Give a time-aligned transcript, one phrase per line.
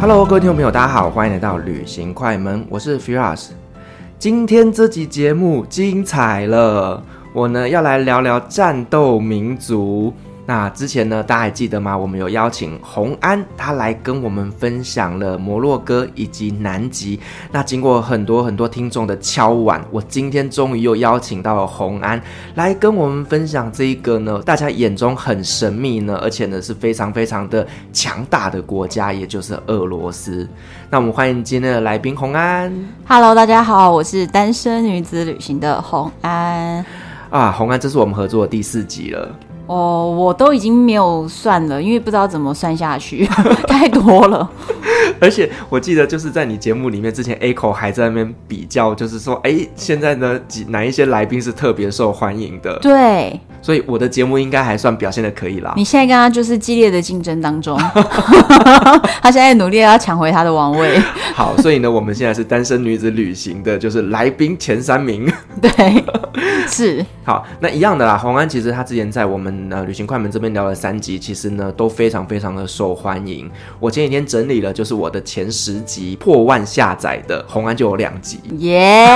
[0.00, 3.48] Hello，各位听众朋友，大家好，欢迎来到旅行快门，我是 Firas。
[4.16, 7.02] 今天这集节目精彩了，
[7.32, 10.14] 我呢要来聊聊战斗民族。
[10.48, 11.94] 那之前呢，大家还记得吗？
[11.94, 17.20] 我们有邀请洪安，他来跟我们分享了摩洛哥以及南极。
[17.52, 22.18] 那经过很多很多听众的敲碗，我今天终于又邀请到了洪安
[22.54, 30.48] 来跟我们分享这一个呢，大家眼中很神秘呢，而且呢是非常非常的强大的国家，也就是俄罗斯。
[30.88, 32.72] 那我们欢迎今天的来宾洪安。
[33.06, 36.82] Hello，大家好，我是单身女子旅行的洪安。
[37.28, 39.30] 啊，洪安，这是我们合作的第四集了。
[39.68, 43.26] 哦，oh, 我都已经没有算了，因为不知道怎么算下去，
[43.68, 44.50] 太多了。
[45.20, 52.78] 而且我记得就是在你节目里面之前，Echo 还在那边比较，就是说，哎、欸，现在呢，几哪一些来宾是特别受欢迎的？
[52.80, 55.74] 对，所以我的节目应该还算表现的可以啦。
[55.76, 57.76] 你现在跟他就是激烈的竞争当中，
[59.20, 60.98] 他现在努力要抢回他的王位。
[61.34, 65.30] 好，所以呢，我们现在是单身女子旅行的，就是来宾前三名。
[65.60, 65.70] 对，
[66.68, 67.04] 是。
[67.24, 68.16] 好，那一样的啦。
[68.16, 73.50] 黄安其实他之前在我们呃旅行快门这边聊了三集，其实呢都非常非常的受欢迎。
[73.80, 79.06] 我前几天整理了，就是我的前十集破万下载的，红安就有两集，耶。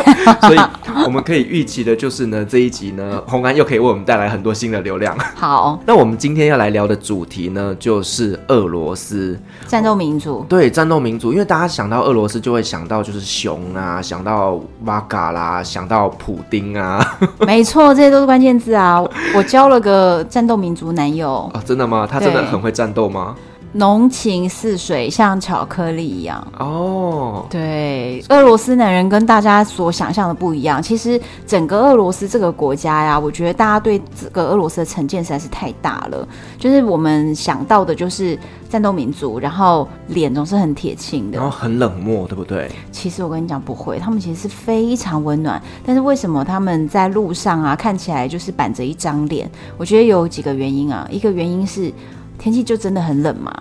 [0.42, 0.58] 所以
[1.04, 5.16] 我们可以预期的就是呢，这一集呢，红安又可以为我们带来很多新的流量。
[5.34, 10.44] 好，那我们今天要来聊的主题呢，就是俄罗斯战斗民族。
[10.48, 17.18] 对，战斗民族，因为大家想到俄罗斯就会想到就是熊啊，想到瓦嘎啦，想到普丁啊。
[17.46, 19.02] 没错，这些都是关键字啊！
[19.34, 22.08] 我交了个战斗民族男友啊，真的吗？
[22.10, 23.36] 他真的很会战斗吗？
[23.72, 27.46] 浓情似水，像巧克力一样哦。
[27.48, 30.82] 对，俄罗斯男人跟大家所想象的不一样。
[30.82, 36.26] 其实整个俄罗斯这个国家呀，我觉得大家对这个俄罗斯的成见实在是太大了。
[36.58, 38.36] 就是我们想到的就是
[38.68, 42.68] 战斗民族，然后脸总是很铁青的，然后很冷漠，对不对？
[42.90, 45.62] 其实我跟你讲不会，他们其实是非常温暖。
[45.86, 49.48] 但是为什么他们在路上啊看起来就是板着一张脸？
[49.78, 51.06] 我觉得有几个原因啊。
[51.08, 51.92] 一个原因是。
[52.40, 53.54] 天气就真的很冷嘛，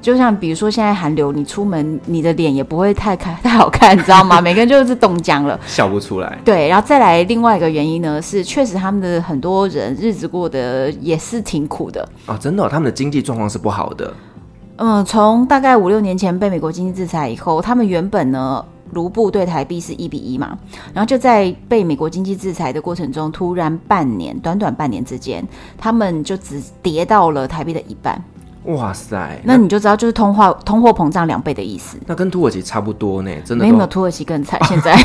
[0.00, 4.40] 就像比如说现在寒流，你出门你的脸也不会太看太好看，你知道吗？
[4.42, 6.38] 每个人就是冻僵了，笑不出来。
[6.42, 14.12] 对，然后再来另外一个原因呢，是确实他们的很多人日子过得也是挺苦的哦，真的哦，他们的经济状况是不好的。
[14.76, 18.64] 嗯，从大概五六年前被美国经济制裁以后，他们原本呢。
[18.92, 20.56] 卢布对台币是一比一嘛，
[20.94, 25.42] 然后就在被美国经济制裁的过程中，突然半年，短短半年之间，
[25.76, 28.22] 他们就只跌到了台币的一半。
[28.66, 29.40] 哇塞！
[29.42, 31.98] 那你就知道，就是通货通货膨胀两倍的意思。
[32.06, 34.62] 那跟土耳其差不多呢，真的没有土耳其更惨。
[34.68, 34.96] 现在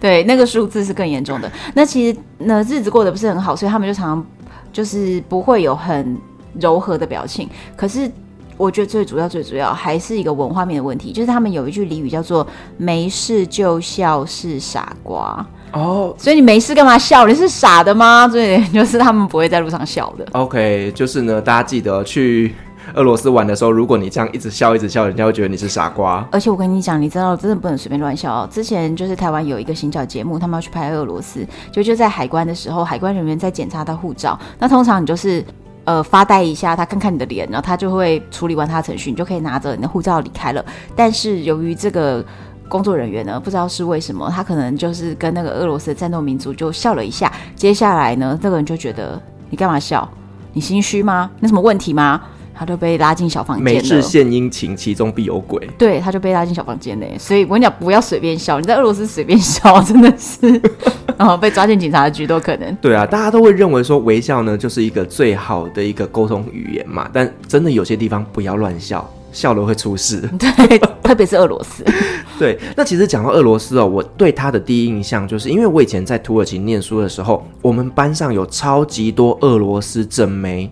[0.00, 1.50] 对那个数字是更严重的。
[1.74, 4.26] 那其实那日子过得不是很好，所以他们就常常
[4.72, 6.18] 就是不会有很
[6.58, 7.48] 柔和的表情。
[7.76, 8.10] 可是。
[8.56, 12.46] 我觉得最主要、最主要还是一个文化面的问题，就是他们有一句俚语叫做
[12.78, 15.46] “没事就笑是傻瓜”。
[15.72, 17.26] 哦，所以你没事干嘛笑？
[17.26, 18.26] 你是傻的吗？
[18.32, 20.26] 所以就是他们不会在路上笑的。
[20.32, 22.54] OK，就是呢，大家记得去
[22.94, 26.26] 俄罗斯玩的时候，如果你这样一直笑、一直笑，人家会觉得你是傻瓜。
[26.32, 28.48] 而且我跟你讲，你知道真的不能随便乱笑哦。
[28.50, 34.38] 之前就是台湾有一个行脚节目，他们要去拍俄罗斯，就就在海关的时候，海关人员在检查他护照。
[34.58, 35.44] 那通常你就是。
[35.86, 40.62] 呃，发呆一下，他看看你的脸，然后他就会处理完他的程序，你就可以拿着你的护照离开了。
[40.96, 42.22] 但是由于这个
[42.68, 47.32] 工作人员呢，不知道是为什么，他可能就是跟那个俄罗斯的战斗民族就笑了一下。
[47.54, 50.08] 接下来呢，这个人就觉得你干嘛笑？
[50.52, 51.30] 你心虚吗？
[51.38, 52.20] 你有什么问题吗？
[52.58, 53.64] 他就被拉进小房间。
[53.64, 55.68] 每日献殷勤，其中必有鬼。
[55.76, 57.14] 对，他就被拉进小房间内。
[57.18, 58.58] 所以我跟你讲，不要随便笑。
[58.58, 60.60] 你在俄罗斯随便笑，真的是，
[61.18, 62.74] 然后被抓进警察局都可能。
[62.76, 67.08] 对啊，大家都会认为说微笑呢，就是一个最好的一个沟通语言嘛。
[67.12, 70.22] 但真的有些地方不要乱笑，笑了会出事。
[70.38, 71.84] 对，特别是俄罗斯。
[72.38, 80.70] 对，那其实讲到俄罗斯哦，我对他的第一印象就是因为我以前在土耳其念书的时候，我们班上有超级多俄罗斯正妹。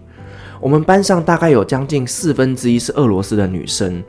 [0.64, 4.02] 我们班上大概有将近四分之一是俄罗斯的女生，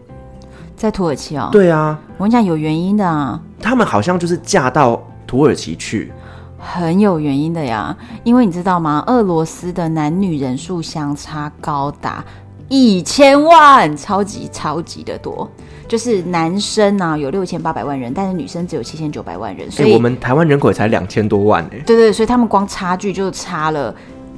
[0.77, 1.49] 在土耳其啊、哦？
[1.51, 3.37] 对啊，我跟你讲有原因的啊。
[3.59, 6.13] 他们好像就是嫁到土耳其去，
[6.57, 7.93] 很有原因的呀，
[8.23, 9.03] 因为你知道吗？
[9.05, 12.23] 俄罗斯的男女人数相差高达
[12.69, 15.51] 一千万，超级超级的多。
[15.89, 19.69] 就是男生呢、啊、有六千八百万人，但是女生只有七千九百万人。
[19.69, 21.71] 所以、欸、我们台湾人口也才两千多万呢。
[21.85, 23.93] 对对，所以他们光差距就差了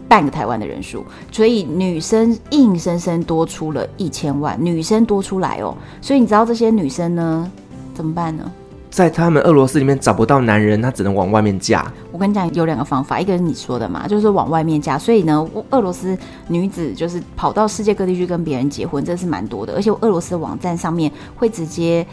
[0.07, 5.75] 半个台湾的人数，所以女生硬生生多出了一千万，女生多出来哦。
[6.01, 7.51] 所以你知道这些女生呢
[7.94, 8.51] 怎么办呢？
[8.89, 11.92] 在他们俄罗斯里面找不到男人，他只能往外面嫁。
[12.12, 14.98] 我跟你讲，有两个方法，一个是你说的嘛，就是往外面嫁。
[14.98, 16.18] 所以呢，俄罗斯
[16.48, 19.74] 女子就是跑到世界各地去跟别人结婚，这是蛮多的。
[19.75, 22.06] 而且俄罗斯网站上面会直接。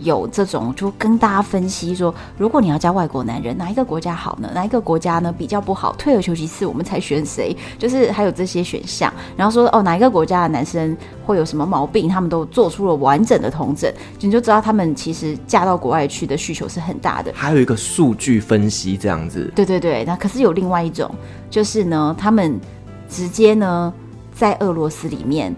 [0.00, 4.50] 有这种就跟大家分析说，如果你要嫁外国男人，哪一个国家好呢？
[4.54, 5.92] 哪一个国家呢比较不好？
[5.98, 7.56] 退而求其次，我们才选谁？
[7.78, 9.12] 就是还有这些选项。
[9.36, 12.08] 然后说哦，哪一个国家的男生会有什么毛病？
[12.08, 17.32] 他们都做出了完整的统整，你就知道他们其实嫁到国外去的需求是很大的。
[17.34, 19.50] 还有一个数据分析这样子。
[19.54, 21.10] 对对对，那可是有另外一种，
[21.50, 22.58] 就是呢，他们
[23.08, 23.92] 直接呢
[24.32, 25.54] 在俄罗斯里面，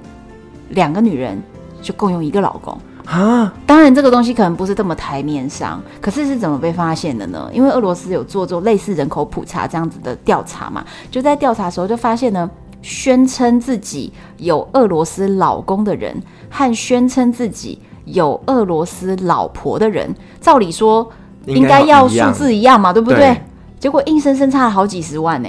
[0.70, 1.40] 两个女人
[1.82, 2.78] 就共用一个老公。
[3.10, 7.50] 啊，当然这个东西可能不是这么台面上，可是是怎么被发现的呢？
[7.52, 12.48] 因为俄罗斯有做做类似人口普查这样子的调查嘛，就在调查的时候就发现呢，
[12.82, 16.16] 宣称自己有俄罗斯老公的人
[16.48, 21.10] 和宣称自己有俄罗斯老婆的人，照理说
[21.46, 23.18] 应该要数字一样嘛，对不对？
[23.18, 23.42] 对，
[23.80, 25.48] 结果硬生生差了好几十万呢。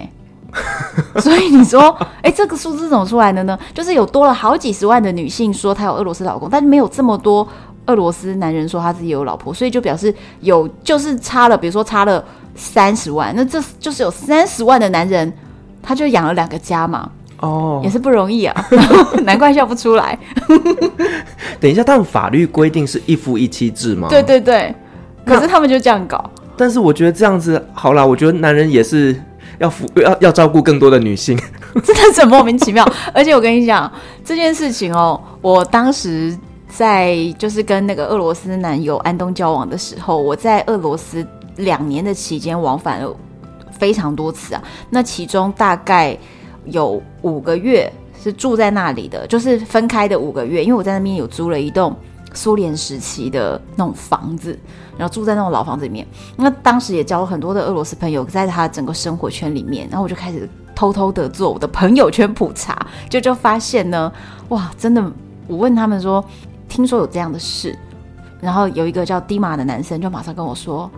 [1.19, 3.57] 所以你说，哎、欸，这个数字怎么出来的呢？
[3.74, 7.48] 就是有多了好几十万的女性说她有俄罗斯老公，但是没有这么多
[7.86, 12.24] 俄罗斯男人说他自己有老婆，所以就表示有就是差了，比如说差了
[12.56, 15.31] 三十万，那这就是有三十万的男人，
[15.81, 17.09] 他就养了两个家嘛，
[17.39, 18.68] 哦，也是不容易啊，
[19.24, 20.18] 难怪笑不出来。
[21.59, 24.07] 等一下，他们法律规定是一夫一妻制吗？
[24.09, 24.75] 对对对，
[25.25, 26.30] 可是他们就这样搞。
[26.56, 29.19] 但是我觉得这样子好啦，我觉得男人也是。
[29.62, 31.38] 要服要要照顾更多的女性，
[31.86, 32.86] 真的是莫名其妙。
[33.13, 33.90] 而且我跟你讲
[34.25, 36.38] 这件事情哦，我当时
[36.68, 41.25] 在就是跟那个俄罗斯男友安东交往的时候，我在俄罗斯
[41.58, 43.16] 两年的期间往返了
[43.72, 44.63] 非常多次啊。
[44.90, 46.18] 那其中大概
[46.66, 47.92] 有五个月
[48.22, 51.96] 是住在那里的，就是分开的五个月，因为我在那边有租了一栋
[52.33, 54.57] 苏联时期的那种房子。
[54.98, 56.06] 然后住在那种老房子里面，
[56.36, 64.12] 那当时也交了很多的俄罗斯朋友，在他整个生活圈里面，然后我就开始偷偷的做我的朋友圈普查，就就发现呢，
[64.50, 65.04] 哇，真的，
[65.48, 66.24] 我问他们说，
[66.69, 67.75] 听说有这样的事，
[68.39, 70.92] 然后有一个叫迪玛的男生就马上跟我说，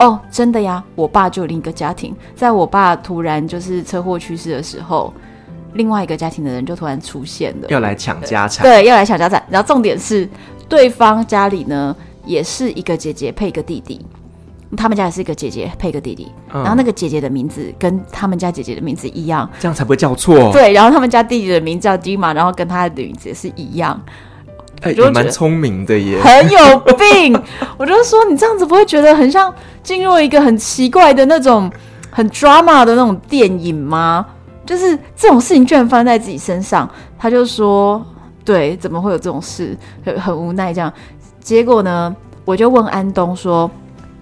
[0.00, 5.14] 哦，真的呀，我爸就有另一个家庭，在我爸突然就是车祸去世的时候，
[5.76, 10.28] 另外一个家庭的人就突然出现了，要来抢家产，对，要来抢家产，然后重点是
[10.68, 11.94] 对方家里呢。
[12.26, 14.04] 也是一个姐姐配一个弟弟，
[14.76, 20.50] 他们家也是一个姐姐配一个弟弟，嗯、然后那个姐姐的名字跟他们家姐姐的名字一样，这样才不会叫错。
[20.50, 24.02] 对，然后他们家弟弟的名字叫 Dima，然后跟他的名字也是一样，
[24.82, 27.40] 哎、欸，也蛮聪明的耶，很有病。
[27.78, 31.70] 我就说你这样子不会觉得很像进入一个很奇怪的那种
[32.10, 34.26] 很 drama 的那种电影吗？
[34.66, 38.04] 就是这种事情居然发生在自己身上，他就说
[38.44, 39.76] 对，怎么会有这种事？
[40.04, 40.92] 很很无奈这样。
[41.40, 43.70] 结果呢，我就问安东说：“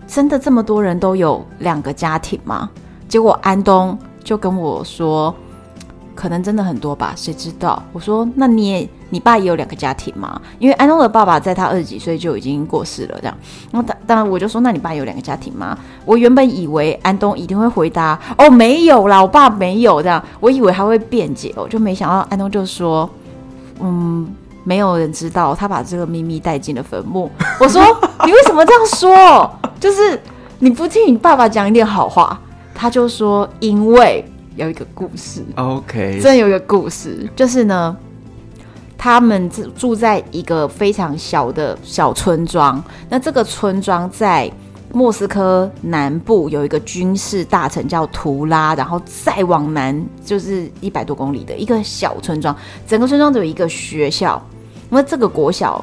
[0.07, 2.69] 真的这么多人都有两个家庭吗？”
[3.09, 5.35] 结果安东就跟我说
[6.15, 13.37] ：“可能真的很多吧，谁知道？”我说：“那你也你爸也有两个家庭吗？”因为安东的爸爸在他二十几岁就已经过世了，这样。
[13.71, 23.09] 然后当当然我就说：“那你爸有两个家庭吗？”我原本以为安东一定会回答：“哦，没有啦，我爸没有。”这样，我以为他会辩解我，就没想到安东就说
[23.81, 24.29] ：“嗯。”
[24.67, 27.31] 没有人知道他把这个秘密带进了坟墓。
[27.61, 27.83] 我说
[28.25, 29.51] ：“你为什么这样说？
[29.79, 30.19] 就是
[30.59, 32.41] 你不听你爸爸讲一点好话。”
[32.75, 34.25] 他就说：“因为
[34.57, 37.95] 有一个故事。” OK，真有一个故事，就是呢，
[38.97, 42.83] 他们住住在一个非常小的小村庄。
[43.09, 44.51] 那这个村庄在
[44.93, 52.57] 莫斯科南部有一个军事大城叫图拉，然后再往南就是一百多公里的一个小村庄。
[52.87, 54.41] 整个村庄只有一个学校。
[54.91, 55.83] 因为这个国小，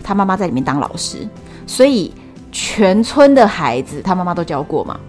[0.00, 1.26] 他妈妈在里面当老师，
[1.66, 2.12] 所以
[2.52, 5.00] 全村的孩子他妈妈都教过嘛。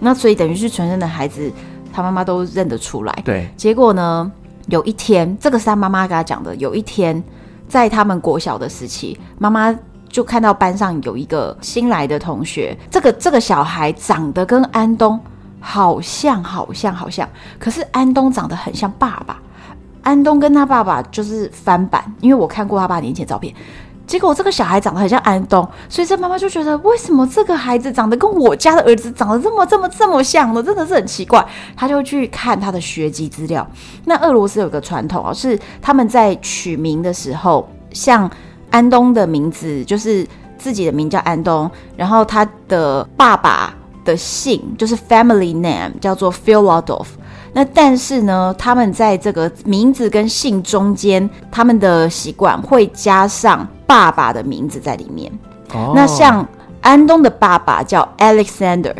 [0.00, 1.52] 那所以等于是全村的孩子，
[1.92, 3.12] 他妈妈都认得出来。
[3.22, 3.46] 对。
[3.58, 4.30] 结果呢，
[4.68, 6.54] 有一天，这个是他妈妈跟他讲的。
[6.56, 7.22] 有一天，
[7.68, 9.76] 在他们国小的时期，妈妈
[10.08, 15.20] 就看到班上有一个新来的同学，这个这个小孩长得跟安东
[15.60, 17.28] 好像，好像，好像。
[17.58, 19.40] 可是安东长得很像爸爸。
[20.02, 23.54] 安东跟他爸爸就是翻版，因为我看过他爸年前照片，
[24.06, 30.62] 结果这个小孩长得很像安东，所以这妈妈就觉得，为什么这个孩子长得跟我家的儿子长得这么这么这么像呢？
[30.62, 31.44] 真的是很奇怪。
[31.76, 33.66] 他就去看他的学籍资料。
[34.04, 38.30] 那俄罗斯有个传统啊，是他们在取名的时候，像
[38.70, 40.26] 安东的名字就是
[40.58, 47.06] 自己的名叫安东，然后他的爸爸的姓就是 family name 叫做 Fyodorov。
[47.52, 55.30] 那但是呢，他们在这个名字跟姓中间，他们的习惯会加上爸爸的名字在里面。
[55.72, 56.46] 哦，那像
[56.80, 58.94] 安东的爸爸叫 Alexander，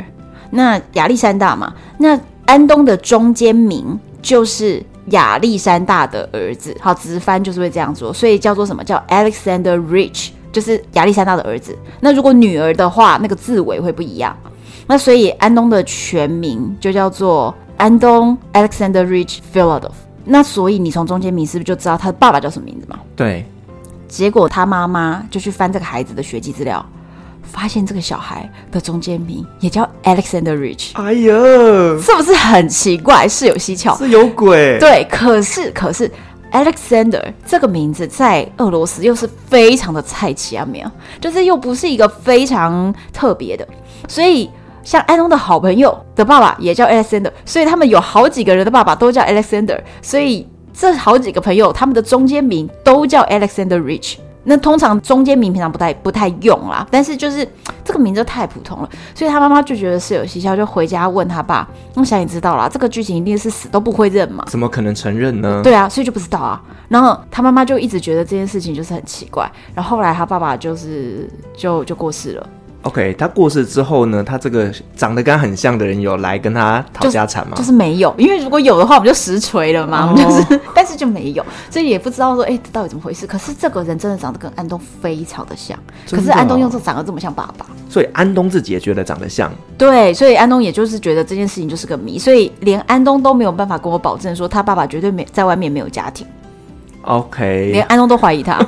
[0.51, 6.77] 那亚历山大嘛，那安东的中间名就是亚历山大的儿子。
[6.81, 11.77] 好，直翻就是会这样做，所以叫做什么叫 Alexander Rich，就是亚历山大的儿子。
[12.01, 14.37] 那如果女儿的话，那个字尾会不一样。
[14.87, 17.55] 那所以安东的全名就叫做。
[17.77, 19.91] 安东 Alexander Rich Philodov
[20.27, 23.01] 那所以你从中间名是不是就知道他的爸爸叫什么名字嘛？
[23.17, 23.45] 对。
[24.15, 26.87] 结果他妈妈就去翻这个孩子的学籍资料，
[27.43, 30.93] 发现这个小孩的中间名也叫 Alexander Rich。
[30.95, 31.35] 哎呀，
[32.01, 33.27] 是不是很奇怪？
[33.27, 34.79] 是有蹊跷，是有鬼。
[34.79, 36.09] 对，可是可是
[36.53, 40.89] Alexander 这个名字在俄罗斯又是非常的菜奇啊，没有，
[41.21, 43.67] 就是又不是一个非常特别的，
[44.07, 44.49] 所以。
[44.85, 54.17] 像安东的好朋友的爸爸也叫 Alexander，所以他们有好几个人的爸爸都叫 Alexander，所以这好几个朋友他们的中间名都叫 Alexander Rich。
[54.47, 57.49] 那通常中间名平常不太不太用啦，但是就是
[57.83, 61.67] 这个名字太普通了，所以他妈妈就觉得是有蹊跷，就回家问他爸。
[61.95, 64.45] 我想你知道啦，这个剧情一定是死都不会认嘛？
[64.49, 65.63] 怎么可能承认呢？
[65.65, 66.63] 对啊，所以就不知道啊。
[66.89, 69.51] 然后他妈妈就一直觉得这件事情就是很奇怪。
[69.75, 71.27] 然后后来他爸爸就是
[71.57, 72.47] 就就过世了。
[72.85, 77.55] OK，他过世之后呢，他这个长得跟他很像的人有来跟他讨家产吗？
[77.57, 80.03] 就是没有，因为如果有的话，我们就实锤了嘛。
[80.03, 80.11] Oh.
[80.11, 83.27] 我们就是，但是就没有，所以也不知道说，哎、欸，到底怎么回事？
[83.27, 89.51] 可是这个人真的长得跟安东非常的像，的可是安东又是长得这么像爸爸，所以安东自己也觉得长得像。
[89.79, 96.27] 对，所以安东也就是觉得这件事情就是个谜，所以连安东都没有办法跟我保证说他爸爸绝对没在外面没有家庭。
[97.05, 98.59] OK，连安东都怀疑他，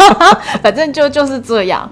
[0.62, 1.88] 反正就就是这样。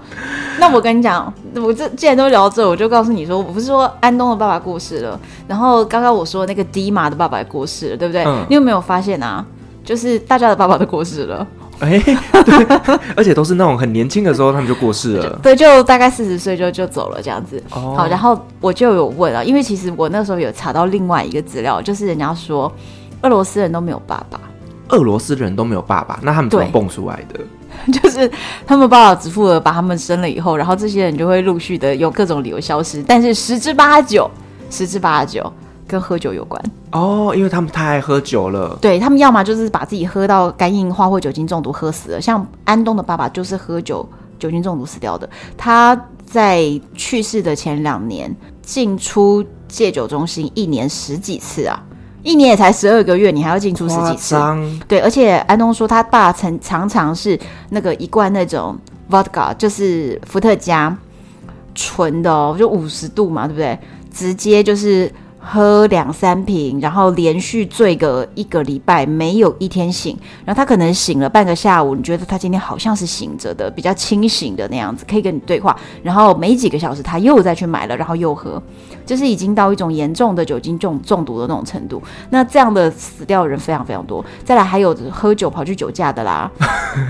[0.59, 8.23] 那我跟你讲，我这既然都聊到这，我就告诉你说，我不是说安东的爸爸过世了，然后刚刚我说那个迪玛的爸爸也过世了，对不对？
[8.25, 9.45] 嗯、你有没有发现啊？
[9.83, 11.47] 就是大家的爸爸都过世了，
[11.79, 12.17] 哎、 欸，
[13.15, 17.61] 而且都是那种很年轻的时候他们就过世了， 对，就大概四十岁就就走了这样子。
[17.71, 22.69] 哦、好，然后我就有问啊，因为其实我那时候有查到另外一个资料，就是人家说
[23.21, 24.39] 俄罗斯人都没有爸爸。
[24.89, 27.39] 俄罗斯人都没有爸爸，那他们怎么蹦出来的？
[27.91, 28.29] 就是
[28.65, 33.03] 他们爸爸只负责把他们生了以后，然后这些人就会陆续的有各种理由消失。
[33.03, 34.29] 但是十之八九，
[34.71, 35.51] 十之八九
[35.85, 38.77] 跟喝酒有关哦，因为他们太爱喝酒了。
[38.81, 44.07] 对，他们要么就是把自己喝到肝硬化或酒精中毒喝死了，像安东的爸爸就是喝酒
[44.39, 45.29] 酒精中毒死掉的。
[45.55, 46.63] 他在
[46.95, 51.79] 去世的前两年进出戒酒中心一年十几次啊。
[52.27, 54.35] 一年也才十二个月，你还要进出十几次？
[54.87, 58.77] 对，而且安东说他爸曾常常是那个一罐那种
[59.09, 60.95] vodka，就是伏特加
[61.73, 63.79] 纯的哦，就五十度嘛，对不对？
[64.11, 65.11] 直接就是。
[65.49, 70.17] 喝两三瓶，然后连续醉个一个礼拜，没有一天醒。
[70.45, 75.75] 然后他可能醒了半个下午，你觉得他今天好像是醒着的，比较清醒的那样子，可以跟你对话。
[76.03, 78.61] 然后没几个小时，他又再去买了，然后又喝，
[79.05, 82.03] 就是已经到一种严重的酒精中中毒的那种程度。
[82.29, 84.23] 那这样的死掉的人非常非常多。
[84.43, 86.51] 再来还有喝酒跑去酒驾的啦，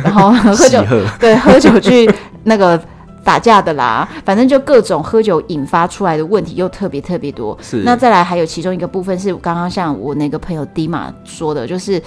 [0.04, 0.84] 然后喝酒
[1.20, 2.08] 对喝酒去
[2.44, 2.80] 那个。
[3.28, 7.58] 打架的啦，反正就各种喝酒引发出来的问题又特别特别多。
[7.62, 12.02] 是，那再来还有其中一个部分是刚刚像我那个朋友迪玛说的，就是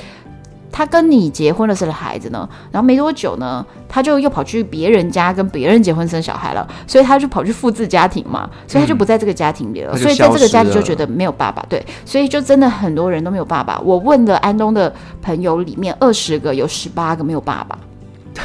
[0.72, 11.62] 他跟你结婚了生了孩子呢，然后没多久呢，他就又跑去别人家跟别人结婚生小孩了，所以他就跑去复制家庭嘛，所以他就不在这个家庭里了，嗯、所以在这个家庭就觉得没有爸爸。
[11.68, 13.78] 对，所以就真的很多人都没有爸爸。
[13.80, 17.78] 我问了安东的朋友里面二十个有十八个没有爸爸。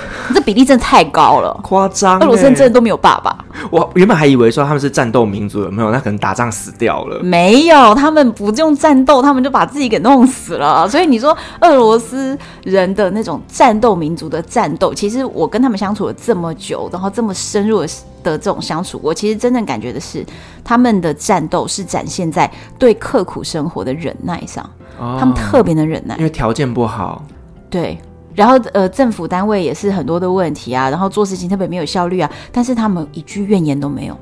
[0.33, 2.19] 这比例真的太高了，夸张！
[2.19, 3.37] 俄罗斯人真的都没有爸爸。
[3.69, 5.91] 我原本还以为说他们是战斗民族，有没有？
[5.91, 7.21] 那可能打仗死掉了。
[7.21, 10.87] 没有，他们不用战斗，他们就把自己给弄死了。
[10.89, 17.87] 所以你说俄罗斯人的那种战斗民族的战斗，其实我跟他们相处了这么久，然后这么深入的
[18.23, 20.25] 的这种相处，我其实真正感觉的是，
[20.63, 22.49] 他们的战斗是展现在
[22.79, 24.67] 对刻苦生活的忍耐上。
[24.97, 27.23] 哦，他们特别的忍耐，因为条件不好。
[27.69, 27.99] 对。
[28.35, 34.17] 然后呃，政府单位也是很多的问题啊，然后做事情特别没有效率啊，但是他们一句怨言都没有。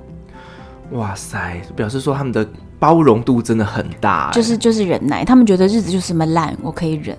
[0.91, 7.17] 哇塞，表示说他们的包容度真的很大，就是就是忍耐，他们觉得日子就是这么烂，我可以忍。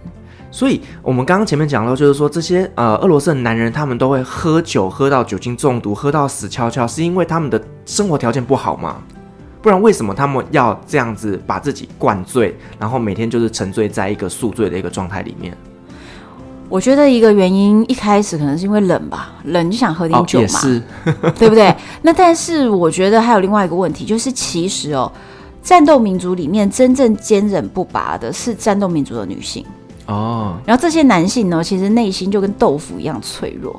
[0.53, 9.03] 所以我们刚刚前面讲到，就是说这些呃俄罗斯的男人，他们都会喝酒，喝到酒精中毒，喝到死翘翘，是因为他们的生活条件不好吗？
[9.61, 15.57] 不然为什么他们要这样子把自己灌醉，然后每天就是沉醉在一个宿醉的一个状态里面？
[16.69, 20.61] 我觉得一个原因一开始可能是因为冷吧，冷就想喝点酒嘛，
[21.39, 21.75] 对不对？
[22.03, 25.11] 那但是我觉得还有另外一个问题，就是其实哦，
[25.63, 29.65] 战斗民族里面真正坚韧不拔的是战斗民族的女性。
[30.07, 33.79] 哦，然后这些男性呢，其实内心就跟豆腐一样脆弱，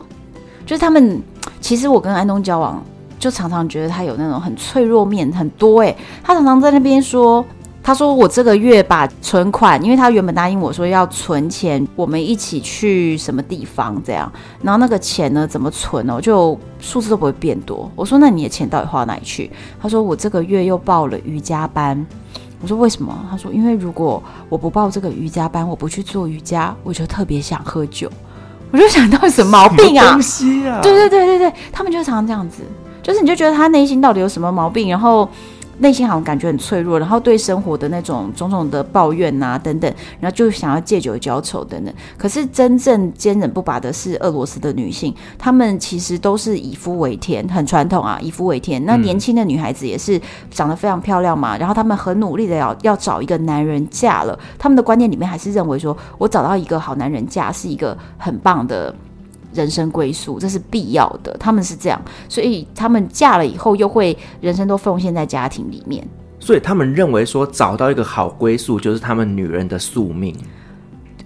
[0.66, 1.22] 就是他们
[1.60, 2.84] 其实我跟安东交往，
[3.20, 7.46] 就常常觉得他有那种很脆弱面很多诶，他常常在那边说，
[7.86, 14.30] 他说我这个月把存款，因为他原本答应我说要存钱，我们一起去什么地方这样，
[14.64, 17.88] 然后那个钱呢怎么存哦，就数字都不会变多。
[17.96, 19.52] 我说那你的钱到底花到哪里去？
[19.80, 22.04] 他说我这个月又报了瑜伽班。
[22.60, 23.16] 我说为什么？
[23.30, 28.12] 他说因为如果我不报这个瑜伽班，我不去做瑜伽，我就特别想喝酒。
[28.72, 30.14] 我就想到什么毛病啊？
[30.14, 30.80] 东西啊？
[30.82, 32.64] 对对对对对，他们就常常这样子，
[33.04, 35.30] 就是你就觉得他内心到底有什么毛病，然后。
[35.80, 41.94] 内心好像感觉很脆弱，然后对生活的那种种种的抱怨啊等等，然后就想要借酒浇愁等等。
[42.18, 48.84] 可是真正坚韧不拔的是俄罗斯的女性，她们其实都是以夫为天，很传统啊，以夫为天。
[48.86, 58.96] 那年轻的女孩子也是长得非常漂亮嘛，然后她们很努力的要要找一个男人嫁了，她们的观念里面还是认为说，我找到一个好男人嫁是一个很棒的。
[59.56, 61.36] 人生归宿，这是必要的。
[61.40, 66.08] 他们是这样，所以他们嫁了以后，又会人生都奉献在家庭里面。
[66.40, 70.36] 所以他们认为说，找到一个好归宿，就是他们女人的宿命。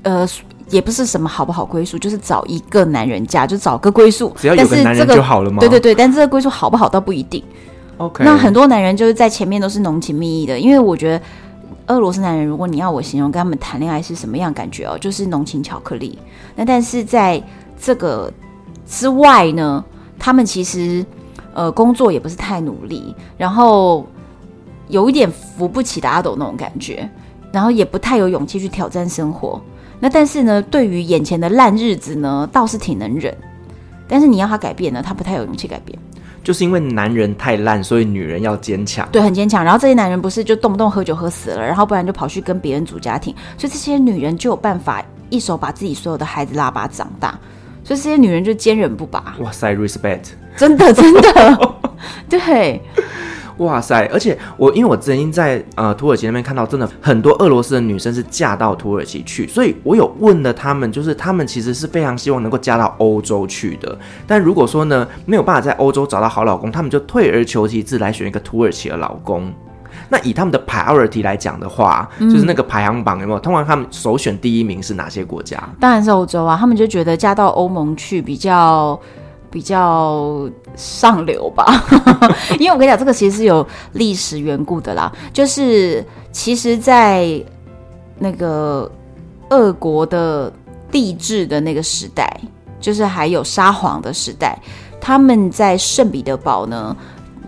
[0.03, 0.25] 呃，
[0.69, 4.31] 也不是什么好不好归宿，就是找一个男人嫁，就找个归宿。
[4.37, 5.57] 只要有个男人就好了吗？
[5.59, 7.43] 对对对，但这个归宿好不好倒不一定。
[7.97, 11.21] OK，那很多男人就是在前面都是浓情蜜意的，因为我觉得
[11.87, 16.17] 俄罗斯男人，如果你要我形容跟他们谈恋爱是什么样感觉哦，就是浓情巧克力。
[16.55, 17.43] 那但是在
[17.81, 18.31] 这个
[18.85, 19.83] 之外呢，
[20.19, 21.05] 他们其实
[21.53, 24.05] 呃工作也不是太努力，然后
[24.89, 27.09] 有一点扶不起的阿斗那种感觉，
[27.51, 29.61] 然后也不太有勇气去挑战生活。
[29.99, 33.35] 那但是呢，对于眼前的烂日子呢，倒是挺能忍。
[34.07, 35.97] 但是你要他改变呢，他不太有勇气改变。
[36.41, 39.07] 就是因为男人太烂，所以女人要坚强。
[39.11, 39.63] 对，很坚强。
[39.63, 47.37] 然后这些男人不是就动不动喝酒喝死了，然后不然就跑去跟别人组家庭，所以这些女人就有办法一手把自己所有的孩子拉拔长大。
[47.89, 49.35] 所以这些女人就坚韧不拔。
[49.39, 50.25] 哇塞，respect，
[50.55, 51.75] 真的 真的，
[52.29, 52.79] 对，
[53.57, 54.07] 哇塞！
[54.13, 63.97] 而且我因为我曾经在呃土耳其那边看到，真的很多俄罗斯的女生是嫁到土耳其去，所以我有问了他们，就是他们其实是非常希望能够嫁到欧洲去的。
[64.27, 69.51] 但如果说呢没有办法在欧洲找到好老公，他们就退而求其次来选一个土耳其的老公。
[70.09, 73.39] 那以他们的 priority 来讲的话，嗯，就是那个排行榜有没有？
[73.39, 75.57] 通常他们首选第一名是哪些国家？
[75.79, 76.57] 当然是欧洲啊！
[76.59, 78.99] 他们就觉得嫁到欧盟去比较
[79.51, 81.65] 比较上流吧。
[82.59, 85.11] 因为我跟你讲，这个其实是有历史缘故的啦。
[85.31, 87.27] 就是其实，在
[88.17, 88.91] 那个
[89.49, 90.51] 俄国的
[90.91, 92.39] 帝制的那个时代，
[92.79, 94.59] 就是还有沙皇的时代，
[94.99, 96.95] 他们在圣彼得堡呢。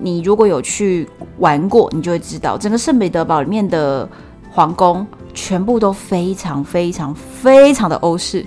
[0.04, 4.08] 你如果有去玩过，你就会知道，整个圣彼得堡里面的
[4.50, 8.44] 皇宫全部都非常非常非常的欧式，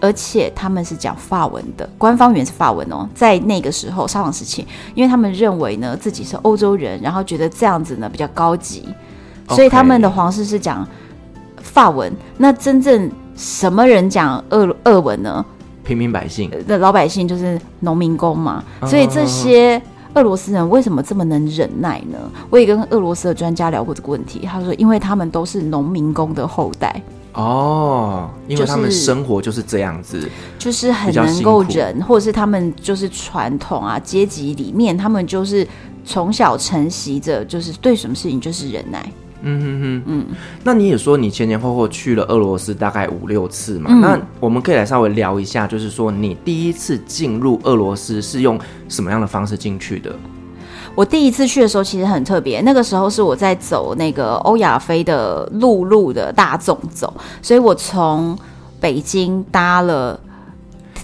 [0.00, 3.08] 而且他们是讲法文的，官方语言是法文哦。
[3.14, 8.86] 在那个时候，沙皇时期，因为他们认为呢自己是欧洲人，然后觉得这样子呢比较高级，
[9.48, 10.86] 所以他们的皇室是讲
[11.56, 12.12] 法文。
[12.36, 15.44] 那真正什么人讲俄俄文呢？
[15.82, 19.80] 平民百姓的老百姓就是农民工嘛，所以这些。
[20.14, 22.18] 俄罗斯人为什么这么能忍耐呢？
[22.50, 30.20] 我也跟俄罗斯的专家聊过这个问题，他说，因为他们都是农民工的后代哦，因为他们生活就是这样子，
[30.58, 35.66] 就是、就是很能够忍，或者是他们就是传统啊阶级里面，他们就是
[36.04, 39.02] 从小承袭着，就是对什么事情就是忍耐。
[39.44, 40.26] 嗯哼哼，嗯，
[40.62, 43.90] 那你也说你前前后后去了俄罗斯大概五六次嘛？
[43.92, 50.14] 嗯，那我们可以来稍微聊一下，就是说你第一次进入俄罗斯是用什么样的方式进去的？
[50.94, 58.38] 我第一次去的时候其实很特别，那个时候是我在走那个欧亚非的陆路的大众走，所以我从
[58.80, 60.18] 北京搭了。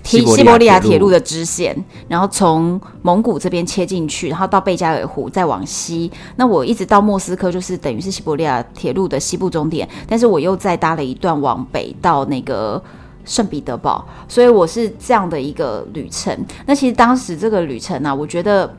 [0.05, 1.77] 西西伯利亚铁路的支线，
[2.09, 6.11] 然后从蒙古这边切进去，然后到贝加尔湖，再往西。
[6.37, 9.89] 那我一直到莫斯科，就是等于是西伯利亚铁路的西部终点。
[10.09, 12.83] 但是我又再搭了一段往北到那个
[13.25, 16.35] 圣彼得堡，所以我是这样的一个旅程。
[16.65, 18.75] 那其实当时这个旅程呢、啊，我觉得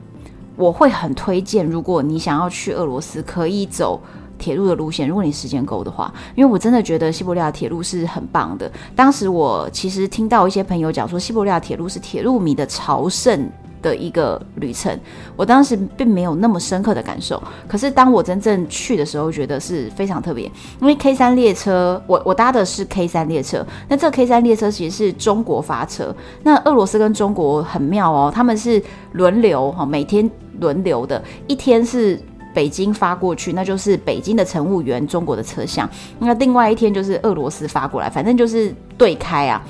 [0.55, 4.01] 我会很推荐，如果你想要去俄罗斯，可以走
[4.39, 8.71] 铁路的路线，如果你时间够的话，因为我真的觉得西伯利亚铁路是很棒的。
[8.95, 13.47] 当时我其实听到一些朋友讲说，西伯利亚铁路是铁路迷的朝圣
[13.81, 14.97] 的一个旅程，
[15.37, 17.41] 我当时并没有那么深刻的感受。
[17.67, 20.51] 可是当我真正去的时候，觉得是非常特别。
[20.81, 26.13] 因为 K 三列车，我我搭的是 K 三列车，那这个 K 三列车其实是中国发车。
[26.43, 32.21] 那俄罗斯跟中国很妙哦，他们是轮流哈，每天轮流的，一天是
[32.53, 35.89] 北京发过去，那就是北京的乘务员，中国的车厢。
[36.19, 39.61] 那另外一天就是俄罗斯发过来，反正就是对开啊。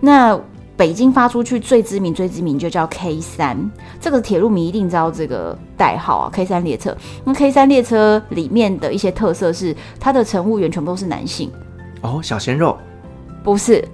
[0.00, 0.38] 那
[0.76, 3.58] 北京发出去最知名、最知名就叫 K 三，
[4.00, 6.30] 这个铁路迷一定知道这个代号啊。
[6.32, 11.50] K 三列车，那 K 三列车里面的一些特色是，它的乘务员全部都是男性。
[12.02, 12.78] 哦，小鲜肉？
[13.42, 13.84] 不是，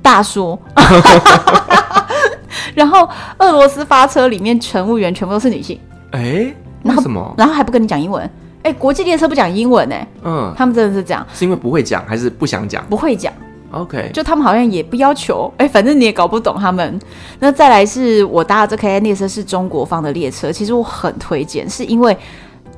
[0.00, 0.58] 大叔。
[2.74, 3.06] 然后
[3.38, 5.78] 俄罗斯发车里面乘务员全部都是女性。
[6.12, 6.54] 哎，
[6.84, 7.34] 为什么？
[7.36, 8.28] 然后还不跟你讲英文？
[8.62, 9.96] 哎，国际列车不讲英文呢。
[10.22, 12.84] 嗯，他们真的是这样，是因为不会讲还是不想讲？
[12.90, 13.32] 不会讲。
[13.72, 17.00] OK，就他们好像也不要求，哎， 反正你也搞不懂他们。
[17.38, 22.16] 那再来是我搭的这 K 列车是中国方的列车，其实我很推荐，是因为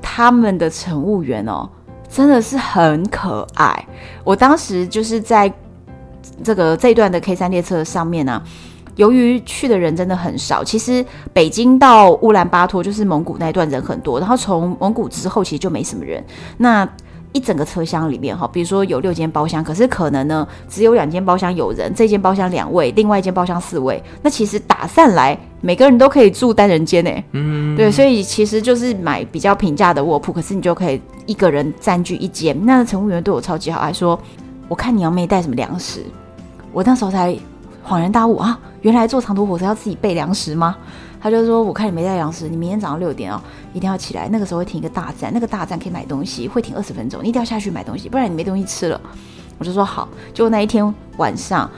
[0.03, 1.67] 他们的乘务员哦，
[2.11, 3.87] 真的是很可爱。
[4.23, 5.51] 我当时就是在
[6.45, 8.43] 这个这一段的 K 三列车上面呢、啊，
[8.97, 16.23] 由于去的人真的很少，其实北京到乌兰巴托就是蒙古那一段人很多，然后从蒙古之后其实就没什么人。
[16.59, 16.87] 那
[17.33, 24.03] 一整个车厢里面哈，比如说有六间包厢，可是可能呢只有两间包厢有人，这间包厢两位，另外一间包厢四位。
[24.21, 27.11] 那其实打散来，每个人都可以住单人间呢。
[27.33, 32.55] 嗯，对，所以其实就是买比较平价的卧铺，可是你就可以一个人占据一间。
[32.67, 34.19] 那乘务员对我超级好，还说
[34.69, 36.05] 我看你要没带什么粮食，
[36.71, 37.35] 我那时候才
[37.87, 40.77] 恍然大悟啊，原来坐长途火车要自己备粮食吗？
[41.21, 43.41] 他就说：“我看你没带粮食，你明天早上六点哦，
[43.73, 44.29] 一定要起来。
[44.29, 49.01] 那个时候会停一个大站，那个大站可以买东西，会停二十分钟，你一定要下去买东西，不然你没东西吃了。”
[49.59, 50.09] 我就说好。
[50.35, 51.71] 就那一天晚上，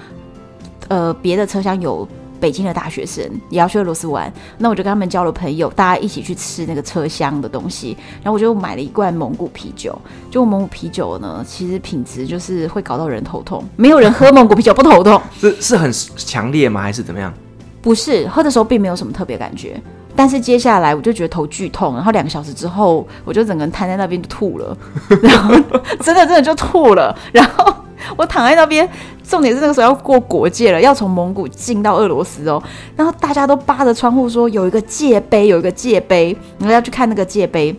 [0.88, 2.09] 呃，别的车厢有
[2.40, 7.97] 北京的大学生也要去俄罗斯玩，那我就跟他们交了朋友，大家一起去吃那个车厢的东西。
[8.23, 9.99] 然后我就买了一罐蒙古啤酒。
[10.31, 13.64] 就蒙古啤酒呢，其实品质就是会搞到人头痛。
[13.77, 16.83] 没有人喝蒙古啤酒不头痛，是是很强烈吗？
[16.83, 17.33] 还是怎么样？
[17.81, 19.79] 不是喝的时候并没有什么特别感觉，
[20.16, 24.77] 但是接下来我就觉得头剧痛，然后两个小时之后我就整个人瘫在那边就吐了，
[25.23, 25.55] 然后
[26.01, 27.75] 真的真的就吐了，然后
[28.16, 28.88] 我躺在那边，
[29.22, 32.62] 重点是那个时候要过国界了，要从蒙古进到俄罗斯哦，
[32.96, 37.74] 然后大家都扒着窗户说有一个界碑，有一个界碑，然后要去看那个界碑。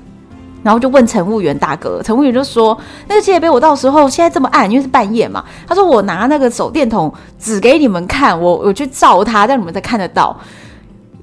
[0.64, 2.76] 然后就问乘务员大哥，乘务员就说
[3.08, 10.36] ：“那个界碑我到时候现在这么暗，因为是半夜嘛。”他说：“我拿那个手电筒指给你们看，我我去照它，让你们才看得到。”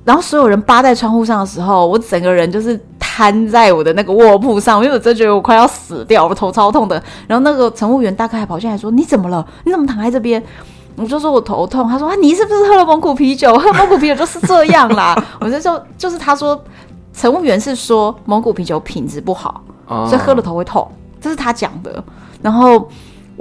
[0.05, 7.03] 然后所有人扒在窗户上的时候，我整个人就是瘫在我的那个卧铺上，因为我真觉得我快要死掉，我头超痛的。
[7.27, 9.47] 然后那个乘务员大哥还跑进来说：“你怎么了？
[9.65, 10.43] 你怎么躺在这边？”
[10.97, 11.89] 我就说我头痛。
[11.89, 13.57] 他说：“啊，你是不是喝了蒙古啤酒？
[13.59, 16.61] 喝蒙古啤酒就是这样啦。”我就说：“就是他说。”
[17.15, 22.03] 乘务员是说蒙古啤酒品质不好，所以喝了头会痛，这是他讲的。
[22.41, 22.89] 然后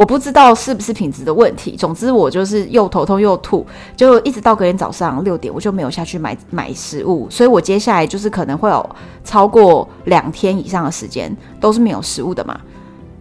[0.01, 3.63] 我不知道是不是品质的问题，总之我就是又头痛又吐，
[3.95, 7.29] 就一直到隔天早上六点，我就没有下去买买食物。
[7.29, 8.89] 所以我接下来就是可能会有
[9.23, 12.59] 超过两天以上的时间都是没有食物的嘛。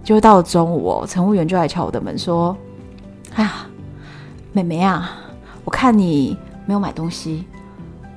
[0.02, 2.56] 就到了中午哦，乘务员就来敲我的门说
[3.36, 3.66] ：“哎呀，
[4.54, 5.18] 妹妹啊，
[5.66, 7.44] 我看你没有买东西，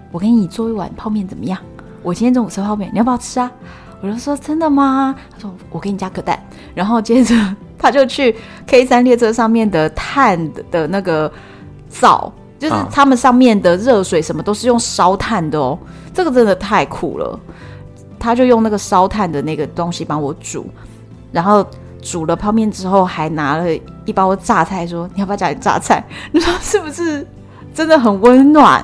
[0.09, 1.59] 我给你做一碗泡面怎么样？”
[2.01, 3.51] 我今天中午吃泡面，你要不要吃啊？
[3.99, 5.13] 我就说真的吗？
[5.31, 6.41] 他说我给你加个蛋，
[6.73, 7.35] 然后接着
[7.77, 11.31] 他就去 K 三列车上面的碳的那个
[11.89, 15.77] 灶，就是他们上面的热水什么都是用烧炭的哦，
[16.13, 17.39] 这个真的太酷了。
[18.19, 20.65] 他就用那个烧炭的那个东西帮我煮，
[21.31, 21.65] 然后
[22.01, 23.65] 煮了泡面之后，还拿了
[24.05, 26.03] 一包榨菜，说你要不要加点榨菜？
[26.31, 27.27] 你说是不是
[27.73, 28.83] 真的很温暖？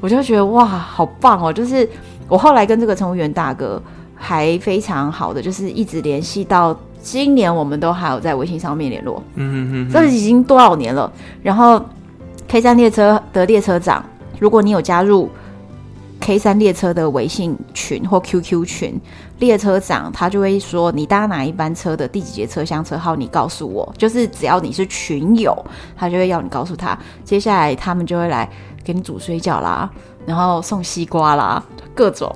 [0.00, 1.88] 我就觉得哇，好棒哦，就是。
[2.28, 3.82] 我后来跟这个乘务员大哥
[4.14, 9.22] 还非常好的，就是一直联系到今年，我们都还有在微信上面联络。
[9.34, 11.12] 嗯嗯嗯，这已经多少年了？
[11.42, 11.84] 然后
[12.48, 14.04] K 三列车的列车长，
[14.38, 15.28] 如果你有加入
[16.20, 19.00] K 三列车的微信群或 QQ 群，
[19.40, 23.92] 列车长他就会说你搭哪一班车的第几节车厢车号，你告诉我。
[23.98, 25.56] 就是只要你是群友，
[25.96, 26.96] 他就会要你告诉他。
[27.24, 28.48] 接下来他们就会来
[28.84, 29.90] 给你煮水饺啦。
[30.24, 31.60] 然后送西瓜啦，
[31.96, 32.32] 各种，